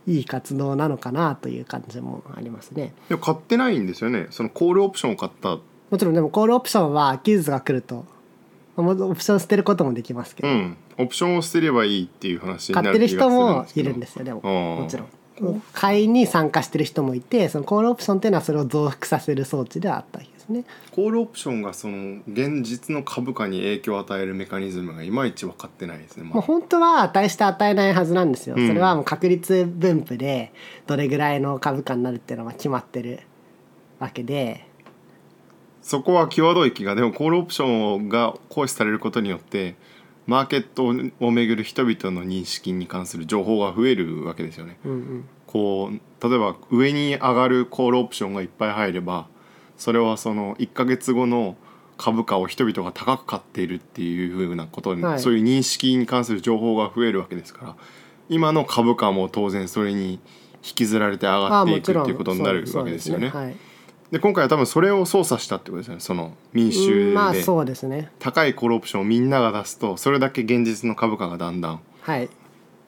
[0.06, 2.94] いい活動なのかなという感じもありますね。
[3.08, 4.28] でも買ってないんですよね。
[4.30, 5.58] そのコールオプションを買った。
[5.90, 8.06] もちろんでもコールオプションは期日が来ると
[8.76, 10.76] まあオプション捨てることもできますけど、うん。
[10.98, 14.40] オプションを捨てればいいっていう話にな買ってる人もいるんですよでも。
[14.40, 15.06] もちろん
[15.72, 20.64] 買いに参加してる人もいてそのコールオプションっていうのはそれを増幅させる装置ではあったわけですね。
[20.92, 28.66] コールオプションがその現実の株価に影響を与えるメカニズムがいまいち分かってないですね、まあ、もう本当は値して与えないはずなんですよ、うん。
[28.66, 30.52] それはもう確率分布で
[30.86, 33.20] どれぐらいの株価になるっていうのは決まってる
[33.98, 34.66] わけで。
[35.82, 39.76] そこは際どい気がでもコールオプションが行使されることによって
[40.26, 40.86] マーケット
[41.24, 44.78] をめぐる人々の認識に関する情報が増えるわけですよね。
[44.84, 49.28] うんうんこう例えば上に上がるコールオプションがいっぱい入れば
[49.76, 51.56] それはその1ヶ月後の
[51.96, 57.76] 株価を人々が高く買っているっていうふうなことに、はいそういう認識に関する情報が増えるわけですから
[58.28, 60.14] 今の株価も当然それに
[60.62, 63.28] 引きずられて上がっていくっていうことになるわけですよね。
[63.28, 63.56] はい
[64.10, 66.00] で今回は多分それを操作したってことですよね。
[66.00, 68.10] その民衆うんまあでそうですね。
[68.18, 72.28] 高いコールオプションをみんなが出すとそれだけ現実の株価がだんだんはい。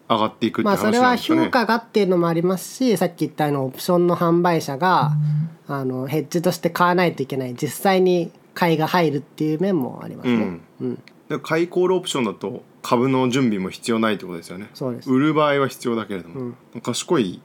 [0.09, 1.45] 上がっていくって話まあそれはなんですかね。
[1.45, 5.13] 評価がっていうのもありますしさっき言ったようなオプションの販売者が
[5.67, 10.35] あのヘッジとして買わないといけない実際に買いが入るっていう面もありますね。
[10.35, 10.63] うん。
[10.81, 14.71] うん、で買いコールオプションだと株の準備も必要ないってことですよね。
[14.73, 15.11] そうです。
[15.11, 16.81] 売る場合は必要だけれども、うん。
[16.81, 17.43] 賢い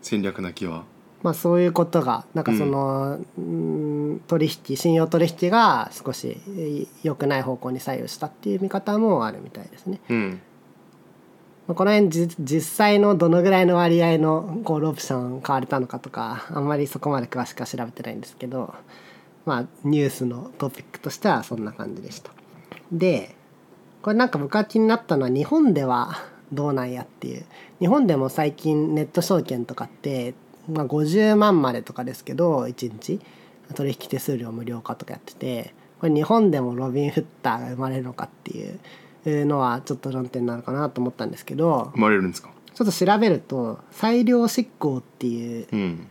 [0.00, 0.84] 戦略な気は
[1.22, 10.00] まあそういうことがなんかその、うん、取引信用取引が少しえー良くない方向に左右したっていう見方もあるみたいですね。
[10.08, 10.40] うん
[11.66, 18.74] まあこの辺じ実際のどのぐらいの割合のコールオプション買われたのかとかあんまりそこまで詳しくは調べてないんですけど
[19.44, 22.30] まあニュースのトピックとしてはそんな感じでした。
[22.92, 23.34] で
[24.02, 27.44] これなんか僕が気になったのは日本ではどうなんやっていう
[27.80, 30.34] 日本でも最近ネット証券とかって、
[30.68, 33.20] まあ、50万までとかですけど1日。
[33.74, 42.50] 取引手数料無料化とかやっててこれ日本でもロビンフッターが生まれるのかっていうのはちょっと論点なのかなと思ったんですけど生まれるんですか？
[42.72, 46.06] ちょっと調べると裁量執行っていううん。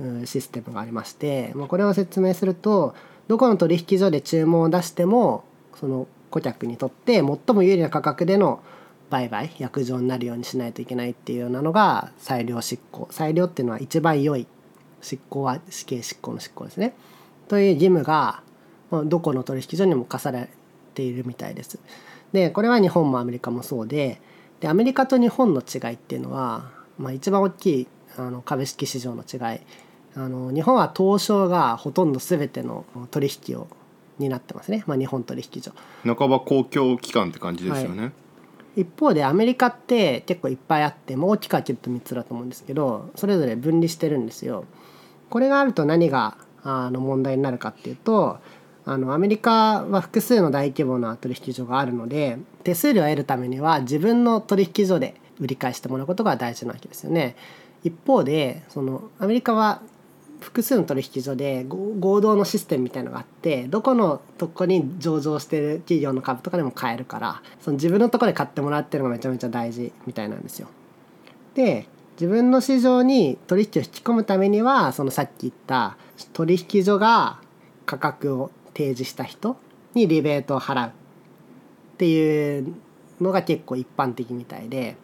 [0.00, 2.94] うんシステムがありまして、まあ、これを説明すると
[3.28, 5.44] どこの取引所で注文を出しても
[5.76, 7.24] その顧客にとって最
[7.54, 8.60] も有利な価格での
[9.12, 13.08] 売買約定になるようにしないといけないっていうようなのが裁量執行。
[13.10, 14.46] 裁量っていうのは一番良い
[15.02, 16.94] 執行は死刑執行の執行ですね。
[17.46, 18.42] という義務が
[18.90, 20.48] まあどこの取引所にも課され
[20.94, 21.78] ているみたいです。
[22.32, 24.18] でこれは日本もアメリカもそうで
[24.60, 29.60] でアメリカと日本の違いっていうのは、まあ、一番大きいあの株式市場の違い。
[30.14, 33.66] あの日本は東証がほとんど全ての取引を
[34.18, 35.72] 担ってますね、まあ、日本取引所。
[36.04, 38.12] 半ば公共機関って感じですよね、
[38.76, 44.64] 一方でアメリカって結構いっぱいあってもう大きく分けると3つだと思うんですけどそれぞれ分離してるんですよ。
[45.30, 48.38] これがあると何があの問題になるかっていうと
[48.84, 57.36] あのアメリカは複数の大規模な取引所があるので手数料を得るためには自分の取引所で売り買いしてもらうことが大事なわけですよね。
[57.84, 59.82] 一方でそのアメリカは
[60.42, 70.68] 複数の取引所で合同のシステムみたいのがあってどこのとこに上場してる企業の株とかでも買えるからその自分のところで買ってもらうっていうのがめちゃめちゃ大事みたいなんですよ。
[71.54, 71.86] で
[72.20, 75.96] 自分の市場に取引を引き込むためにはそのさっき言った
[76.32, 77.38] 取引所が
[77.86, 79.56] 価格を提示した人
[79.94, 80.92] にリベートを払うっ
[81.98, 82.74] ていう
[83.20, 84.96] のが結構一般的みたいで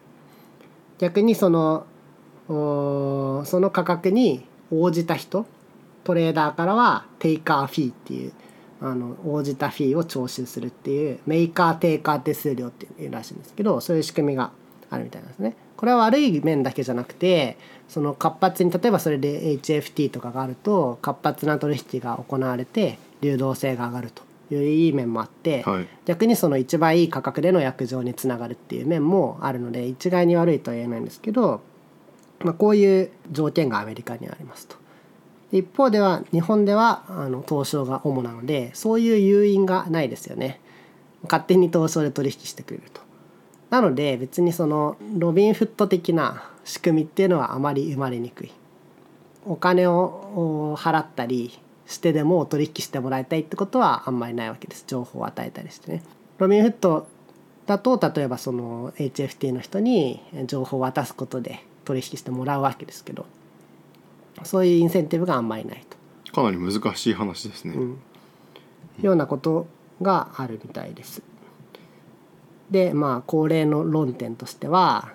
[0.98, 1.86] 逆にその
[2.48, 5.46] その価格に応じた人
[6.04, 8.32] トレーダーからはテイカーフィーっていう
[8.80, 14.52] あの応じたフィーを徴収するっていうメーカーテイカー手数料っていうらしいんですけどそういう仕組みが
[14.90, 15.56] あるみたいなんですね。
[15.76, 17.56] これは悪い面だけじゃなくて
[17.88, 24.22] その活発に例えばそれで HFT とかがあると活発な取引が行われて流動性が上がると
[24.54, 31.60] いういい面もあって、はい逆にその一番いい価格での約定につながるっていう面もあるので一概に悪いとは言えないんですけど、
[32.40, 34.76] まあ、こういう条件がアメリカにありますと。
[35.50, 40.60] 一方では日本ではあの東証が主なのでそういう誘因がないですよね。
[41.24, 43.00] 勝手に東証で取引してくれると。
[43.70, 48.52] なので別にそのロビンフット的な仕組みっていうのはあまり生まれにくい。
[49.46, 56.02] お金を払ったりしてでも取引してもらいたいってことはあんまりないわけです情報を与えたりしてね。
[56.36, 57.08] ロビンフット
[57.66, 63.24] だと例えばその HFT の人に情報を渡すことで取引してもらうわけですけど
[64.42, 65.96] そういうインセンティブがあんまりないと。
[66.32, 67.98] かなり難しい話ですね、うん
[69.00, 69.68] ようなこと
[70.02, 71.22] があるみたいです。
[72.70, 75.12] でまあ恒例の論点としては、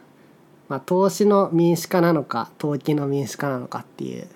[0.70, 4.28] まあ、投資の民主化なのか投機の民主化なのかっていう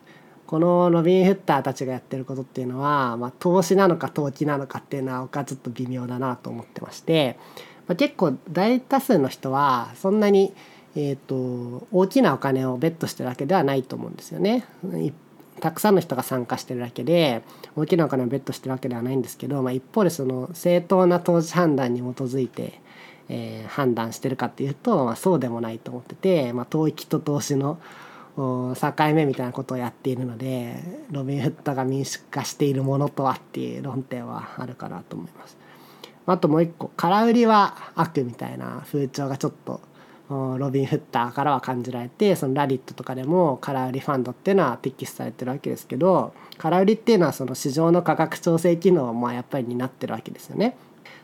[0.45, 7.39] このロビン・フッターたちがやってることっていうのは、まあ、投資なのか投機なのかっていうのは僕はちょっと微妙だなと思ってまして、
[7.87, 10.53] まあ、結構大多数の人はそんなに、
[10.99, 14.65] えー、と大きなお金をベットしてるわけではないと思うんですよね。
[15.59, 17.43] たくさんの人が参加してるだけで
[17.75, 22.81] 大きなお金をベットしてるわけではないんですけど、まあ、一方でその正当な投資判断に基づいて、
[23.29, 27.79] えー判断してるかっていうと、まあ、そうでもないと思ってて、まあ、投機と投資の
[28.35, 30.75] 境目みたいなことをやっているので
[31.11, 35.57] ロビン・フッタが民主化しているものとはっていう論点はあるかなと思います。
[36.25, 39.81] あともう一個空売りは悪みたいな風潮がちょっと
[40.29, 50.75] ロビン・フッターからは感じられてそのラディットとかでも空売りファンドっていうのはテキスされてるわけですけど空売りっていうのはその市場の価格調整機能をまやっぱり担ってるわけですよね。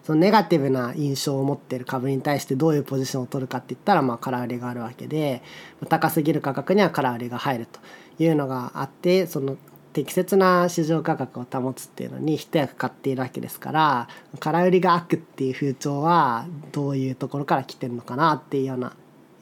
[0.03, 5.41] そのネガティブな印象を持ってる株に対してどういうポジションを取るかって言ったらまあ空売りがあるわけで
[5.87, 7.79] 高すぎる価格には空売りが入ると
[8.21, 9.57] いうのがあってその
[9.93, 14.07] 適切な市場価格を保つっていうのに一役買っているわけですから
[14.39, 18.93] 空売りが悪っていう風潮はどういうところから来てるのかなっていうような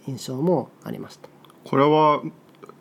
[0.07, 1.29] 印象もありました。
[1.63, 2.21] これは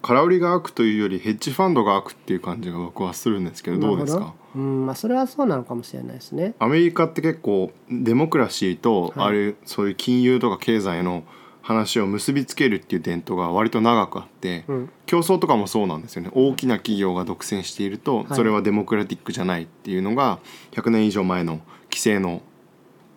[0.02, 3.94] 空売りが悪というよりヘッジファンドが悪っていう感じが僕はするんですけどど。
[3.94, 4.34] うですか？
[4.54, 6.54] うんまあそれはそうなのかもしれないですね。
[6.58, 9.28] アメリカって結構デモクラシーとはい。
[9.28, 11.22] あれ、そういう金融とか経済の
[11.70, 14.90] 話を結びつけるっていう伝統が割と長くあって、うん。
[15.06, 16.30] 競争とかもそうなんですよね。
[16.34, 18.26] 大きな企業が独占しているとはい。
[18.34, 20.40] それはデモクラティックじゃないっていうのが
[20.72, 22.42] 100年以上前の規制の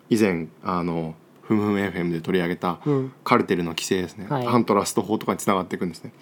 [0.09, 3.13] 以前あのふむふむ FM で取り上げたうん。
[3.23, 4.45] カルテルの規制ですね、はい。
[4.45, 6.13] 反トラスト法とかにつながっていくんですね。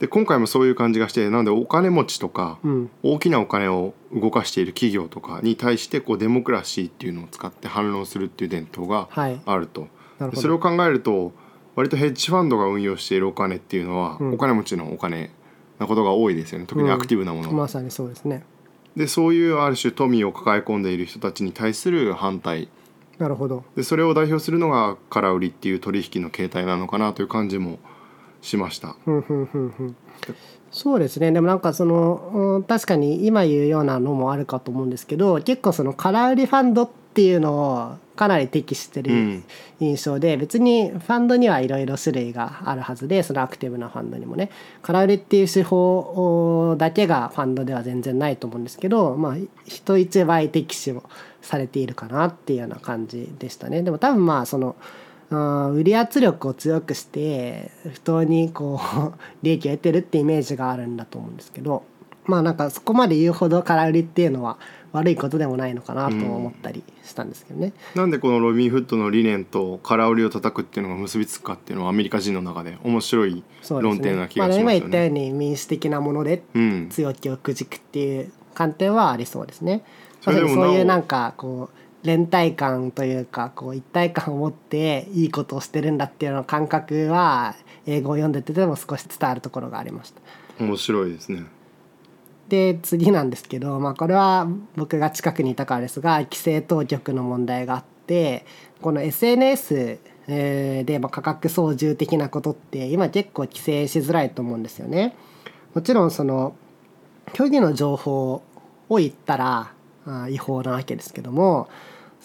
[0.00, 2.90] で今回もそういう感じがしてなのでお金持ちとか、うん。
[3.02, 9.40] 大きなお金を動かしている企業とかに対してこうデモクラシーっていうのを使って反論するっていう伝統がはい。
[9.46, 9.97] あると、なるほど
[10.34, 11.32] それを考えると
[11.76, 14.34] 割とヘッジファンドが運用しているお金っていうのは、うん。
[14.34, 15.30] お金持ちのお金
[15.78, 16.66] なことが多いですよね。
[16.66, 18.44] 特にアクティブなもの、まさにそうですね。
[18.96, 22.68] でそういうある種富を抱え込んでいる人たちに対する反対。
[23.18, 23.64] なるほど。
[23.76, 27.78] でそれを代表するのが空売りっていう取引の形態なのかなという感じも
[28.40, 28.96] しました。
[30.72, 31.30] そうですね。
[31.30, 39.44] でもなんかそのうん確かに今言うようなのもあるかと思うんですけど結構その空売りファンドっていうのをかなり適してるうん
[39.80, 44.50] 印象で、別にファンドにはいろいろ種類があるはずでそのアクティブなファンドにもね
[44.82, 49.36] 空売りっていう手法だけがファンドでは全然ないと思うんですけどまあ
[49.66, 51.04] 人一倍適使を
[51.42, 53.82] されているかなっていうような感じでしたね。
[53.82, 54.74] でも多分まあその
[55.30, 61.84] うん売り圧力を強くして不当にこう 利益を得てるってイメージがあるんだと思うんですけど
[62.24, 64.58] まあなんかそこまで言うほど空売りっていうのは
[64.92, 67.72] 悪いことでもないのかなと思ったりしたんですけどね。
[67.94, 75.30] なんでこのロビン・フッドの理念と空売りを叩くっていうのが結びつくかっていうのはアメリカ人の中で面白い論点なねまあ、気がしますよ今言ったようね。
[75.30, 79.84] に民主的なものでうん、強気をくじくっていう観点はありそうですね。
[80.20, 87.54] それでもまさにそういうなんかこう連帯感というかこう一体感を持っていいことをしてるんだっていうの感覚は
[87.86, 90.20] 英語を読んでてでも少し伝わるところがありました。
[90.60, 91.44] 面白いですね。
[92.48, 98.46] で次なんですけど、まあ、これは僕が近くにいたからですが規制当局の問題があって
[98.80, 99.98] この SNS
[100.30, 105.16] えーでまあ価格操縦的なことって今結構規制しづらいと思うんですよね。
[105.74, 106.54] もちろんその
[107.34, 108.42] 虚偽の情報
[108.88, 109.72] を言ったら
[110.06, 111.68] あ違法なわけですけども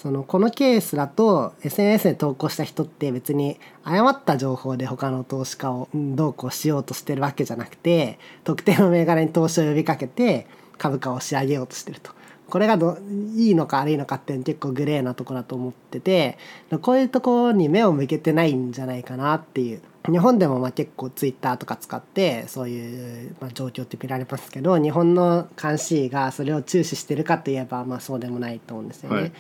[0.03, 10.45] そのこのケースだと SNS で投稿した人って別に誤った情報で他の投資家をどうこうしようとしてるわけじゃなくて特定の銘柄に投資を呼びかけて
[10.77, 12.11] 株価を押し上げようとしてると。
[12.49, 12.97] これがど
[13.37, 16.37] いいのか悪いのかって結構グレーなとこだと思ってて
[16.81, 19.81] こういうとこに目を向けてないんじゃないかなっていう
[20.11, 29.15] 日本でもまあ結構ツイッターとか使ってそういうまあ状況って見られますけど日本の監視がそれを注視してるかといえばまあそうでもないと思うんですよね。
[29.15, 29.31] はい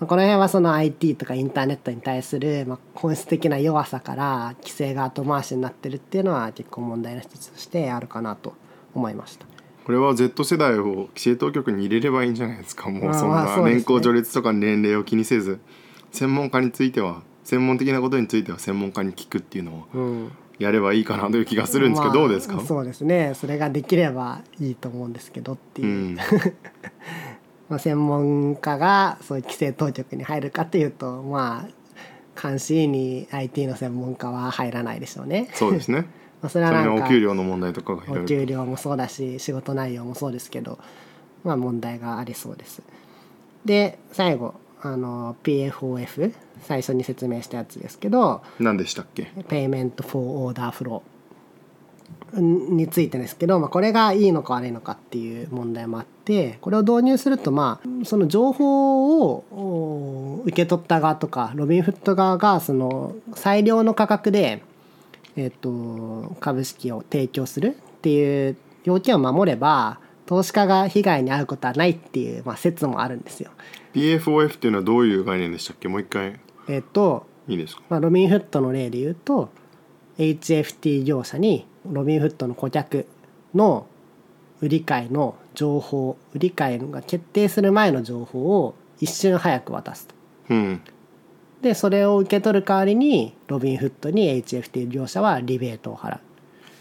[0.00, 8.54] まあこの辺はその IT とかインターネットに対するまあ本質的な弱さから規制が後回しになってるっていうのは結構問題の一つとしてあるかなと
[8.94, 9.46] 思いました。
[9.84, 10.84] これは Z 世代を
[11.14, 12.88] 規制当局に入れればいいんじゃないですか。
[12.90, 15.58] も まあうそんな年功序列とか年齢を気にせず
[16.12, 20.32] 専門家については専門的なことについては専門家に聞くっていうのをうん。
[20.58, 22.56] やればいいかなという気がするんですけど、どうですか？
[22.56, 23.32] まあそうですね。
[23.34, 25.88] それができればいいと思うんですけどっていう。
[25.88, 26.16] う、ん、
[27.70, 31.66] まあ、専門家がそういう規制当局に入るかというとま
[32.36, 35.48] あ監視員に IT の専門家は入らないでしょうね。
[35.54, 36.06] そうですね
[36.42, 40.78] まあそれはなんかにお給料の問題とかお給料もそうだし仕事内容もそうですけど
[41.44, 42.82] まあ問題がありそうです。
[43.64, 51.02] で最後あの PFOF 最初に説明したやつですけど何でしたっけ？Payment for Order Flow
[52.40, 56.19] についてですけど、まあ、これがいいのか悪いのかっていう問題もあって
[56.60, 64.62] これを導入するとまあその情報をお受け取った側とかロビンフット側がその最良の価格で、
[65.36, 73.50] えっと株式を提供するっていう要件を守れば投資家が被害に遭うことはないっていう、まあ、説もあるんですよ。
[73.94, 75.88] PFOF っていうのはどういう概念でしたっけ？
[75.88, 76.38] もう一回。
[76.68, 77.82] えっといいですか？
[77.88, 79.48] まあ、ロビンフットの例で言うと
[80.18, 83.06] HFT 業者にロビンフットの顧客
[83.54, 83.86] の
[84.60, 90.14] 売り買いの情報売り買いが決定する前の情報を一瞬早く渡すと。
[90.50, 90.80] うん。
[91.62, 96.20] でそれを受け取る代わりにロビンフットに HFT 業者はリベートを払う。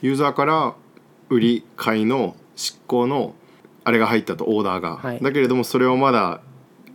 [0.01, 0.73] ユーザーから
[1.29, 3.33] 売り買いの執行の
[3.83, 5.19] あれが入ったとオーダーが、はい。
[5.21, 6.41] だけれどもそれをまだ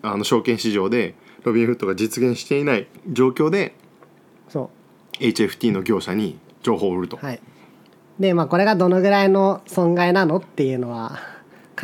[0.03, 3.75] あの証券市場でロビンフットが実現していない状況で
[4.49, 4.71] そ
[5.21, 7.41] HFT の業者に情報を売ると、うはい。
[8.19, 11.19] でまあこれがどのぐらいの損害なのっていうのは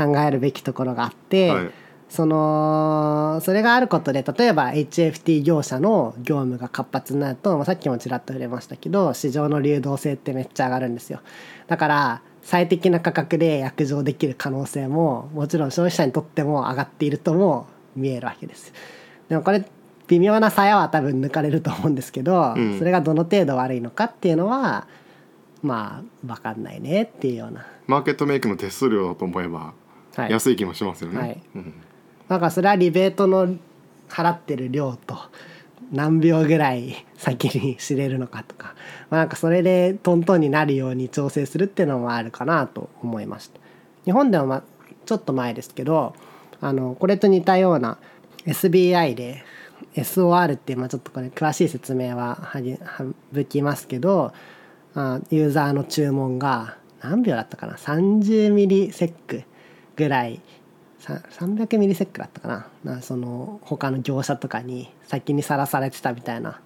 [0.06, 1.70] 考えるべきところがあって、はい
[2.10, 11.20] そのそれがあることで例えば HFT 業者の業務が活発になると、まあ、さっきもちらっと触れましたけど市場の流動性ってめっちゃ上がるんですよ
[11.68, 18.72] だから最適な価格で約定できる可能性ももちろん消費者にとっても上がっているとも見えるわけです。
[19.28, 19.64] でもこれ
[20.08, 24.88] 微妙な鞘は多分抜かれると思うんですけど、うんそれがどの程度悪いのかっていうのは
[25.62, 27.66] まあ分かんないねっていうような。
[27.86, 29.74] マーケットメイクの手数料だと思えば
[30.16, 31.42] はい、安い気もしますよね、はい。
[31.54, 31.74] うん。
[32.28, 33.56] なんかそれはリベートの
[34.08, 35.16] 払ってる量と
[35.92, 38.74] 何秒ぐらい先に知れるのかとか、
[39.08, 43.60] まあ、なんかそれでトントンになるように調整するっていうのもあるかなと思いました。
[44.04, 44.62] 日本でも、ま、
[45.06, 46.14] ちょっと前ですけど
[46.60, 47.98] あのこれと似たような
[48.46, 49.44] SBI で
[49.94, 52.78] SOR っていう、まあ、ちょっとこれ詳しい説明ははじ
[53.34, 54.32] 省きますけど
[54.94, 59.44] あユーザーの注文が何秒だったかな？30ミリセック
[60.00, 60.40] ぐらい。
[60.98, 62.68] さ300ミリセックだったかな。
[62.84, 66.60] なその他の業者とかに先にさらされてたみたいな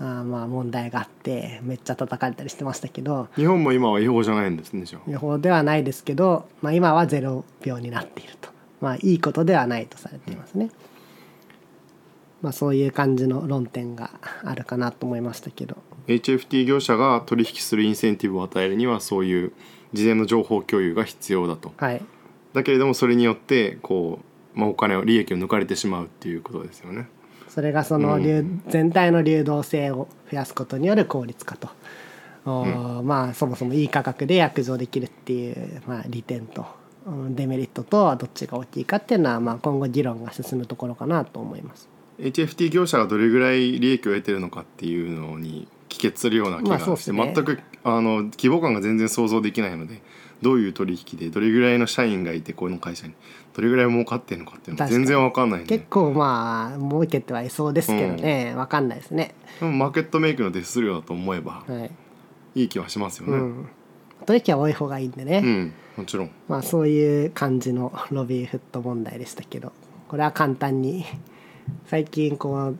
[0.00, 3.28] あーまあ問題があってめっちゃ叩かれたりしてましたけど。
[3.36, 5.10] 日本も今は違法じゃないんですねじゃあ。
[5.10, 8.48] 予報ではないですけど、まあ、今は0秒になっていると。
[8.80, 10.70] まあいいことではないとされていますね。
[12.42, 14.10] まあそういう感じの論点が
[14.44, 15.76] あるかなと思いましたけど。
[16.08, 19.52] HFT 業者が取引するインセンティブを与えるにはそういう
[19.92, 21.72] 事前の情報共有が必要だと。
[21.76, 22.02] はい
[22.58, 24.20] だけれどもそれによってこ
[24.56, 27.08] う、まあ、お金を利益を抜かれてしまうっていうことですよね。
[27.48, 31.68] それがその流、全体の流動性を増やすことによる効率化と、
[32.44, 36.66] おーまあそもそもいい価格で約定できるっていう、まあ、利点と
[37.06, 41.88] うんデメリットとどっちが大きいかっていうのは、まあ、今後議論が進むところかなと思います。
[42.18, 47.32] HFT 業者がどれぐらい利益を得てるのかっていうのに帰結するような気まあがして、そうですね。
[47.34, 50.02] 全くあの規模感が全然想像できないので
[50.42, 53.14] どういう取引でどれぐらいの社員がいてこの会社に
[53.54, 59.34] どれぐらい儲かってるのかっていうの全然わかんないんで結構まあ儲けてはいそうですけどね、わかんないですね。
[59.60, 61.90] でもマーケットメイクの手数料だと思えばはい。
[62.54, 63.34] いい気はしますよね。
[63.34, 63.68] うん、
[64.26, 66.30] 取引は多い方がいいんでね、うん、もちろん。
[66.48, 69.72] まあそういう感じのロビーフット問題でしたけど。
[70.08, 71.04] これは簡単に
[71.86, 72.78] 最近こう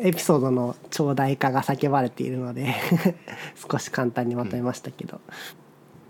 [0.00, 2.74] エピソードの長大化が叫ばれているので
[3.70, 5.20] 少し簡単にまとめましたけど、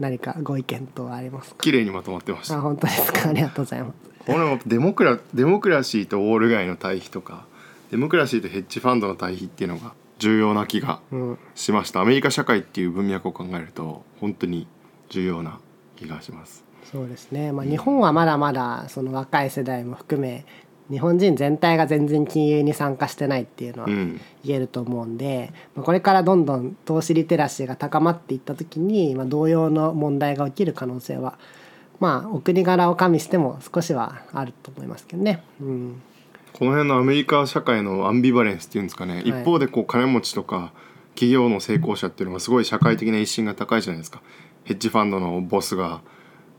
[0.01, 1.57] 何かご意見等はありますか？
[1.62, 2.57] 綺麗にまとまってました。
[2.59, 3.28] あ本当ですか？
[3.30, 3.94] ありがとうございます。
[4.28, 7.46] 俺もデモクラデモクラシーとウォール街の対比とか
[7.90, 11.38] デモクラシーとヘッジファンドの対比っていうのが重要な気がうん。
[11.55, 12.01] しました。
[12.01, 14.66] アメリカ社会っていう文脈を考えると本当に
[15.09, 15.59] 重要な
[15.96, 16.64] 気がします。
[16.92, 20.46] そうですね、まあ、日本はまだまだその若い世代も含め
[20.91, 24.20] 日本人全体が全然金融に参加してないっていうのはうん。
[24.45, 31.39] 言えると思うんで、まあこれからどんどん投資リテラシーが高まっていった時に、まあ、同様の問題が起きる可能性は
[32.01, 35.43] まあお国柄を加味しても少しはあると思いますけどね。
[35.61, 36.03] うん、
[36.53, 39.28] この辺のアメリカ社会のアンビバレンスっていうんですかね、い。
[39.28, 40.72] 一方でこう金持ちとか
[41.14, 44.22] 企業の成功者っていうのがすごい社会的な一心が高いじゃないですか。
[44.64, 46.01] ヘッジファンドのボスが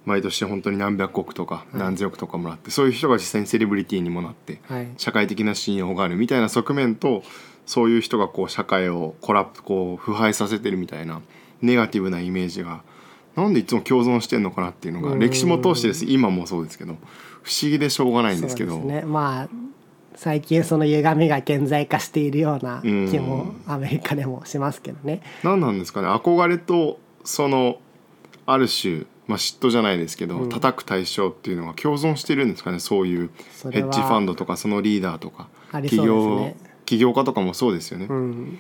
[0.09, 4.87] 毎年本当に何百億とか何千億とかもらって、そういう人が実際にセレブリティにもなってはい。
[4.97, 7.23] 社会的な信用があるみたいな側面と
[7.65, 11.21] そういう人がこう社会をコラプこう腐敗させてるみたいな
[11.61, 12.81] ネガティブなイメージが
[13.35, 15.19] なんでいつも共存してんのかなっていうのがうん。
[15.19, 16.05] 歴史も通してです。
[16.05, 16.95] 今もそうですけど
[17.43, 18.71] 不思議でしょうがないんですけど。
[18.71, 19.01] そうですね。
[19.03, 19.49] まあ
[20.15, 25.21] 最近その歪みが顕在化しているような気もアメリカでもしますけどね。
[25.43, 26.09] 何なんですかね。
[26.09, 27.77] 憧れとその
[28.45, 33.29] ある種、まあ、嫉妬じゃないですけど、うん叩く対象っていうのが共存してるんですかねそういう
[33.71, 36.69] ヘッジファンドとかそのリーダーとかありそう企業。
[36.85, 38.07] 起業家とかもそうですよね。
[38.09, 38.59] うん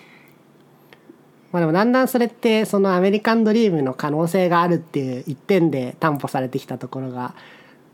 [1.51, 7.33] まあ、でもだんだんそれってそのアメリカンドリームの可能性があるっていう一点で担保されてきたところが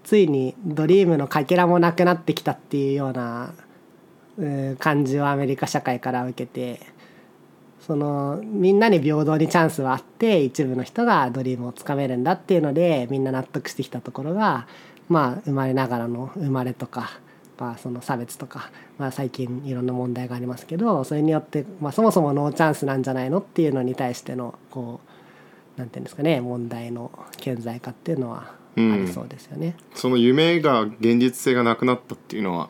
[0.03, 3.53] ついにドリームのかけらもなくなってきたっていうような
[4.37, 6.81] うん感じをアメリカ社会から受けて
[7.85, 14.67] そのみんなに平等にチャンスはあって一部の人がドリームをつかめるんだっていうのでみんな納得してきたところが
[15.07, 17.11] まあ生まれながらの生まれとか、
[17.59, 24.99] まあ、その差別とか、まあ、最近いろんな問題がありますけどそれによって、まあ、そもそもノーチャンスなんじゃないのっていうのに対してのこ
[25.77, 29.75] うなんていうんですかね問題の顕在化っていうのはありそうですよね。
[29.93, 32.69] その夢が現実性がなくなったっていうのは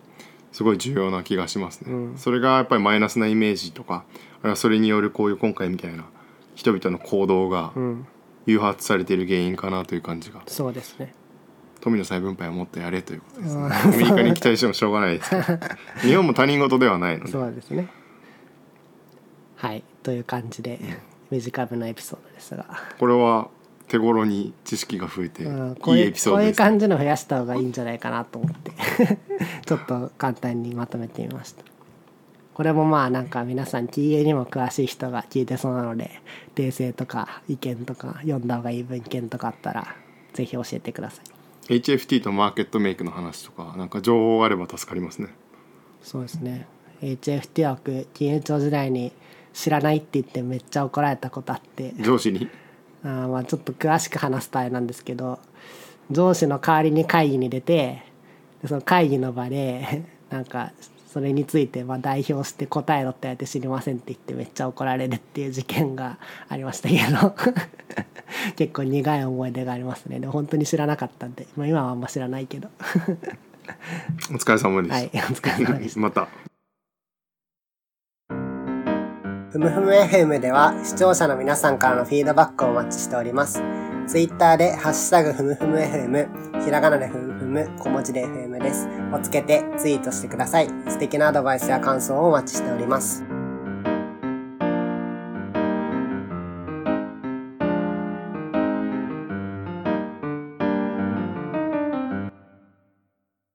[0.56, 2.18] すごい重要な気がしますね、うん。
[2.18, 4.06] それがやっぱりマイナスなイメージとか
[4.56, 6.06] それによるこういう今回みたいな
[6.56, 8.08] 人々の行動がうん、
[8.46, 10.42] 誘発されている原因かなという感じが。
[10.48, 11.14] そうですね。
[11.82, 13.64] 富の再分配をもっとやれということですね。
[13.64, 13.74] うん。
[13.74, 15.44] アメリカに期待してもしょうがないですけど
[16.08, 17.32] 日本も他人事ではないので。
[17.34, 17.90] そうですね。
[19.58, 19.84] はい。
[20.04, 20.80] という感じで
[21.32, 22.66] 短めのエピソードですが、
[22.98, 23.50] これは
[23.88, 28.72] 手頃に知識が増えていうん、こういいうこういうエピソードです、感じの増やした方がいいんじゃないかなと思って。
[29.66, 31.64] ちょっと簡単にまとめてみました。
[32.54, 36.22] これもまあなんか皆さん TA にも詳しい人が聞いてそうなので
[36.56, 39.94] 訂正とか意見とか読んだ方がいい文献とかあったら
[40.34, 41.22] ぜひ教えてくださ
[41.68, 41.80] い。
[41.80, 45.30] HFT とマーケットメイクの話とかなんか情報があれば助かりますね。
[46.02, 46.68] そうですね。
[47.02, 49.12] HFT 枠金融庁時代に
[49.54, 51.94] 知らないって言ってめっちゃ怒られたことあって。
[52.00, 52.48] 上司に？
[53.06, 55.40] あーまあちょっと詳しく話すとあれなんですけど
[56.10, 58.04] 上司の代わりに会議に出て
[58.62, 60.72] でその会議の場で なんか
[61.08, 66.18] それについてまあ代表して答えろって言われて知りませんって言ってめっちゃ怒られるっていう事件が
[66.50, 67.36] ありましたけど
[68.58, 70.20] 結構苦い思い出がありますね。
[70.20, 72.70] でも本当に知らなかったんで、まあ、今はあんま知らないけど。
[74.30, 76.00] お疲れ様です、はいお疲れ様でした。
[76.02, 76.28] また
[79.56, 83.64] ふむふむ FM では視聴者の皆さんからのフィードバックをお待ちしております。
[84.06, 88.90] ツイッターでハッシュタグふむふむ FM、ひらがなでふむふむ、小文字で FM です。
[89.14, 90.68] をつけてツイートしてください。
[90.90, 93.24] 素敵なアドバイスや感想をお待ちしております。